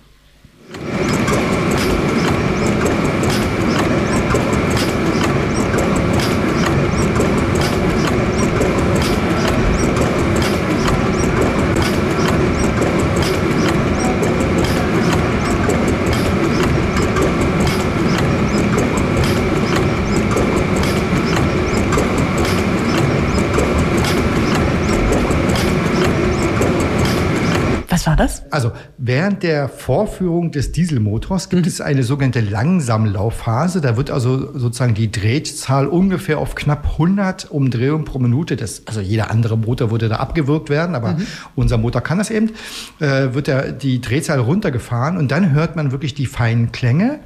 Das? 28.20 28.52
Also 28.52 28.72
während 28.98 29.44
der 29.44 29.70
Vorführung 29.70 30.52
des 30.52 30.72
Dieselmotors 30.72 31.50
gibt 31.50 31.64
mhm. 31.64 31.68
es 31.68 31.82
eine 31.82 32.04
sogenannte 32.04 32.42
Langsamlaufphase. 32.42 33.82
Da 33.82 33.98
wird 33.98 34.12
also 34.12 34.58
sozusagen 34.58 34.94
die 34.94 35.12
Drehzahl 35.12 35.88
ungefähr 35.88 36.40
auf 36.40 36.56
knapp 36.56 36.86
100 36.94 37.50
Umdrehungen 37.52 38.06
pro 38.06 38.20
Minute, 38.20 38.56
das, 38.56 38.84
also 38.86 39.02
jeder 39.02 39.32
andere 39.32 39.58
Motor 39.58 39.92
würde 39.92 40.10
da 40.10 40.18
abgewürgt 40.18 40.70
werden, 40.70 40.96
aber 40.96 41.14
mhm. 41.14 41.28
unser 41.56 41.78
Motor 41.78 42.02
kann 42.02 42.18
das 42.18 42.30
eben, 42.30 42.52
äh, 43.00 43.34
wird 43.34 43.48
der, 43.48 43.72
die 43.72 44.02
Drehzahl 44.02 44.40
runtergefahren 44.40 45.18
und 45.18 45.32
dann 45.32 45.52
hört 45.52 45.76
man 45.76 45.92
wirklich 45.92 46.14
die 46.14 46.26
feinen 46.26 46.72
Klänge. 46.72 47.20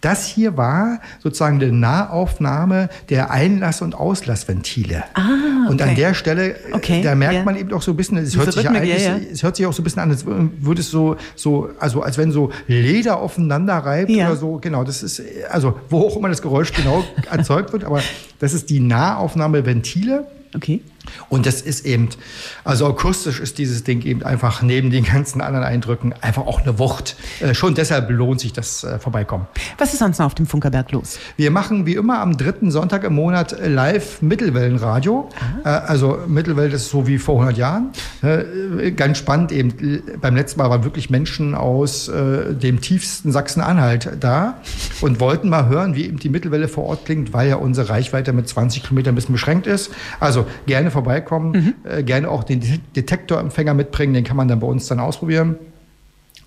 Das 0.00 0.26
hier 0.26 0.56
war 0.56 1.00
sozusagen 1.18 1.60
eine 1.60 1.72
Nahaufnahme 1.72 2.88
der 3.08 3.30
Einlass- 3.30 3.82
und 3.82 3.94
Auslassventile. 3.94 5.04
Ah, 5.14 5.20
okay. 5.64 5.70
Und 5.70 5.82
an 5.82 5.94
der 5.96 6.14
Stelle, 6.14 6.50
äh, 6.50 6.72
okay, 6.72 7.02
da 7.02 7.14
merkt 7.14 7.34
ja. 7.34 7.44
man 7.44 7.56
eben 7.56 7.72
auch 7.72 7.82
so 7.82 7.92
ein 7.92 7.96
bisschen, 7.96 8.16
es 8.18 8.36
hört, 8.36 8.52
sich 8.52 8.62
ja 8.62 8.82
ja, 8.82 9.16
es 9.16 9.42
hört 9.42 9.56
sich 9.56 9.66
auch 9.66 9.72
so 9.72 9.82
ein 9.82 9.84
bisschen 9.84 10.02
an, 10.02 10.10
als 10.10 10.24
würde 10.24 10.80
es 10.80 10.90
so, 10.90 11.16
so, 11.34 11.70
also 11.80 12.02
als 12.02 12.16
wenn 12.16 12.30
so 12.30 12.50
Leder 12.66 13.18
aufeinander 13.18 13.74
reibt 13.74 14.10
oder 14.10 14.36
so. 14.36 14.58
Genau, 14.58 14.84
das 14.84 15.02
ist, 15.02 15.22
also 15.50 15.78
wo 15.90 16.06
auch 16.06 16.16
immer 16.16 16.28
das 16.28 16.42
Geräusch 16.42 16.72
genau 16.72 17.04
erzeugt 17.30 17.72
wird, 17.72 17.84
aber 17.84 18.02
das 18.38 18.54
ist 18.54 18.70
die 18.70 18.80
Nahaufnahme 18.80 19.66
Ventile. 19.66 20.26
Okay. 20.54 20.80
Und 21.28 21.46
das 21.46 21.62
ist 21.62 21.86
eben, 21.86 22.08
also 22.64 22.86
akustisch 22.86 23.40
ist 23.40 23.58
dieses 23.58 23.84
Ding 23.84 24.02
eben 24.02 24.22
einfach 24.22 24.62
neben 24.62 24.90
den 24.90 25.04
ganzen 25.04 25.40
anderen 25.40 25.64
Eindrücken 25.64 26.14
einfach 26.20 26.46
auch 26.46 26.60
eine 26.60 26.78
Wucht. 26.78 27.16
Äh, 27.40 27.54
schon 27.54 27.74
deshalb 27.74 28.10
lohnt 28.10 28.40
sich 28.40 28.52
das 28.52 28.84
äh, 28.84 28.98
Vorbeikommen. 28.98 29.46
Was 29.78 29.92
ist 29.92 30.00
sonst 30.00 30.18
noch 30.18 30.26
auf 30.26 30.34
dem 30.34 30.46
Funkerberg 30.46 30.92
los? 30.92 31.18
Wir 31.36 31.50
machen 31.50 31.86
wie 31.86 31.94
immer 31.94 32.20
am 32.20 32.36
dritten 32.36 32.70
Sonntag 32.70 33.04
im 33.04 33.14
Monat 33.14 33.56
live 33.64 34.22
Mittelwellenradio. 34.22 35.28
Äh, 35.64 35.68
also 35.68 36.18
Mittelwelle 36.26 36.74
ist 36.74 36.90
so 36.90 37.06
wie 37.06 37.18
vor 37.18 37.36
100 37.36 37.56
Jahren. 37.56 37.90
Äh, 38.22 38.92
ganz 38.92 39.18
spannend 39.18 39.52
eben, 39.52 40.02
beim 40.20 40.36
letzten 40.36 40.60
Mal 40.60 40.70
waren 40.70 40.84
wirklich 40.84 41.10
Menschen 41.10 41.54
aus 41.54 42.08
äh, 42.08 42.54
dem 42.54 42.80
tiefsten 42.80 43.32
Sachsen-Anhalt 43.32 44.10
da 44.20 44.58
und 45.00 45.20
wollten 45.20 45.48
mal 45.48 45.68
hören, 45.68 45.94
wie 45.94 46.06
eben 46.06 46.18
die 46.18 46.28
Mittelwelle 46.28 46.68
vor 46.68 46.84
Ort 46.84 47.04
klingt, 47.04 47.32
weil 47.32 47.48
ja 47.48 47.56
unsere 47.56 47.88
Reichweite 47.88 48.32
mit 48.32 48.48
20 48.48 48.82
Kilometern 48.82 49.12
ein 49.12 49.16
bisschen 49.16 49.32
beschränkt 49.32 49.66
ist. 49.66 49.90
Also 50.20 50.46
gerne 50.66 50.90
vorbeikommen. 50.98 51.52
Mhm. 51.52 51.74
Äh, 51.90 52.02
gerne 52.02 52.28
auch 52.28 52.44
den 52.44 52.60
Detektorempfänger 52.96 53.74
mitbringen, 53.74 54.14
den 54.14 54.24
kann 54.24 54.36
man 54.36 54.48
dann 54.48 54.60
bei 54.60 54.66
uns 54.66 54.88
dann 54.88 55.00
ausprobieren. 55.00 55.56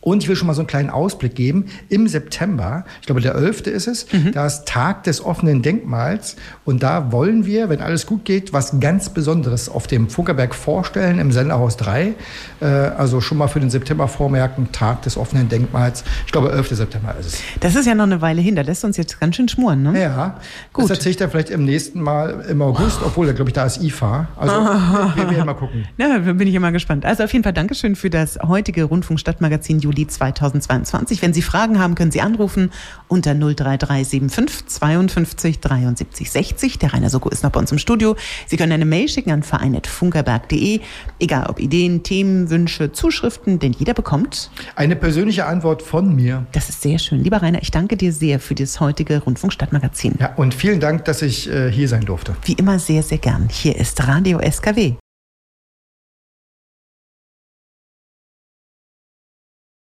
Und 0.02 0.24
ich 0.24 0.30
will 0.30 0.36
schon 0.36 0.48
mal 0.48 0.54
so 0.54 0.62
einen 0.62 0.68
kleinen 0.68 0.90
Ausblick 0.90 1.36
geben. 1.36 1.66
Im 1.90 2.08
September, 2.08 2.86
ich 3.00 3.06
glaube 3.06 3.22
der 3.22 3.36
11. 3.36 3.68
ist 3.68 3.88
es, 3.88 4.12
mhm. 4.12 4.32
da 4.32 4.48
ist 4.48 4.66
Tag 4.66 5.04
des 5.04 5.24
offenen 5.24 5.62
Denkmals. 5.62 6.36
Und 6.66 6.82
da 6.84 7.12
wollen 7.12 7.46
wir, 7.46 7.70
wenn 7.70 7.82
alles 7.82 8.08
gut 8.08 8.26
geht, 8.26 8.52
was 8.52 8.80
ganz 8.80 9.10
Besonderes 9.10 9.70
auf 9.70 9.86
dem 9.86 10.10
Funkerberg 10.10 10.56
vorstellen 10.56 11.20
im 11.20 11.32
Senderhaus 11.32 11.78
3. 11.78 12.14
Äh, 12.62 12.66
also 12.66 13.22
schon 13.22 13.38
mal 13.38 13.48
für 13.48 13.60
den 13.60 13.70
September 13.70 14.08
vormerken, 14.08 14.72
Tag 14.72 15.04
des 15.04 15.18
offenen 15.18 15.50
Denkmals. 15.50 16.04
Ich 16.26 16.32
glaube 16.32 16.52
11. 16.52 16.70
September 16.70 17.16
ist 17.20 17.28
es. 17.28 17.42
Das 17.60 17.76
ist 17.76 17.86
ja 17.86 17.94
noch 17.94 18.06
eine 18.06 18.22
Weile 18.22 18.42
hin. 18.42 18.56
Da 18.56 18.64
lässt 18.64 18.84
uns 18.84 18.98
jetzt 18.98 19.20
ganz 19.20 19.36
schön 19.36 19.48
schmuren, 19.48 19.84
ne? 19.84 20.02
Ja. 20.02 20.40
Gut. 20.74 20.86
Das 20.86 20.92
erzähle 20.92 21.12
ich 21.12 21.18
dann 21.18 21.30
vielleicht 21.30 21.52
im 21.52 21.64
nächsten 21.64 22.02
Mal 22.02 22.46
im 22.50 22.62
August, 22.62 23.00
obwohl 23.06 23.28
da 23.28 23.34
glaube 23.34 23.50
ich, 23.50 23.54
da 23.54 23.66
ist 23.66 23.82
IFA. 23.82 24.28
Also 24.36 24.56
wir, 24.56 25.14
wir 25.16 25.30
werden 25.30 25.46
mal 25.46 25.54
gucken. 25.54 25.86
Na, 25.98 26.18
da 26.18 26.34
bin 26.34 26.48
ich 26.48 26.56
immer 26.56 26.72
gespannt. 26.72 27.06
Also 27.06 27.24
auf 27.24 27.32
jeden 27.34 27.44
Fall 27.44 27.54
Dankeschön 27.54 27.96
für 27.96 28.10
das 28.10 28.40
heutige 28.42 28.84
Rundfunk 28.86 29.20
Stadtmagazin 29.20 29.80
Juli 29.92 30.08
2022. 30.08 31.22
Wenn 31.22 31.34
Sie 31.34 31.42
Fragen 31.42 31.80
haben, 31.80 31.96
können 31.96 32.12
Sie 32.12 32.22
anrufen 32.22 32.72
unter 33.08 33.36
03375 33.36 34.68
52 34.68 35.60
73 35.60 36.32
60. 36.32 36.80
Der 36.80 36.94
Rainer 36.94 37.10
Soko 37.10 37.30
ist 37.30 37.44
noch 37.44 37.52
bei 37.52 37.60
uns 37.60 37.72
im 37.72 37.78
Studio. 37.78 38.16
Sie 38.48 38.58
können 38.58 38.72
eine 38.72 38.86
Mail 38.86 39.10
schicken 39.10 39.32
an 39.32 39.44
verein.funkerberg.de. 39.44 40.80
Egal 41.20 41.48
ob 41.48 41.60
Ideen, 41.60 42.04
Themen, 42.04 42.50
Wünsche, 42.50 42.92
Zuschriften, 42.92 43.60
denn 43.60 43.74
jeder 43.74 43.94
bekommt 43.94 44.50
eine 44.76 44.96
persönliche 44.96 45.46
Antwort 45.46 45.82
von 45.82 46.16
mir. 46.16 46.46
Das 46.54 46.70
ist 46.70 46.82
sehr 46.82 46.98
schön. 46.98 47.24
Lieber 47.24 47.42
Rainer, 47.42 47.62
ich 47.62 47.72
danke 47.72 47.98
dir 47.98 48.14
sehr 48.14 48.40
für 48.40 48.56
das 48.56 48.80
heutige 48.80 49.20
Rundfunk 49.20 49.52
Stadtmagazin. 49.54 50.16
Ja, 50.20 50.34
und 50.36 50.54
vielen 50.54 50.80
Dank, 50.80 51.06
dass 51.06 51.22
ich 51.22 51.50
äh, 51.50 51.70
hier 51.72 51.88
sein 51.88 52.06
durfte. 52.06 52.36
Wie 52.46 52.54
immer 52.54 52.80
sehr, 52.80 53.04
sehr 53.04 53.18
gern. 53.18 53.50
Hier 53.52 53.76
ist 53.76 54.08
Radio 54.08 54.40
SKW. 54.40 54.96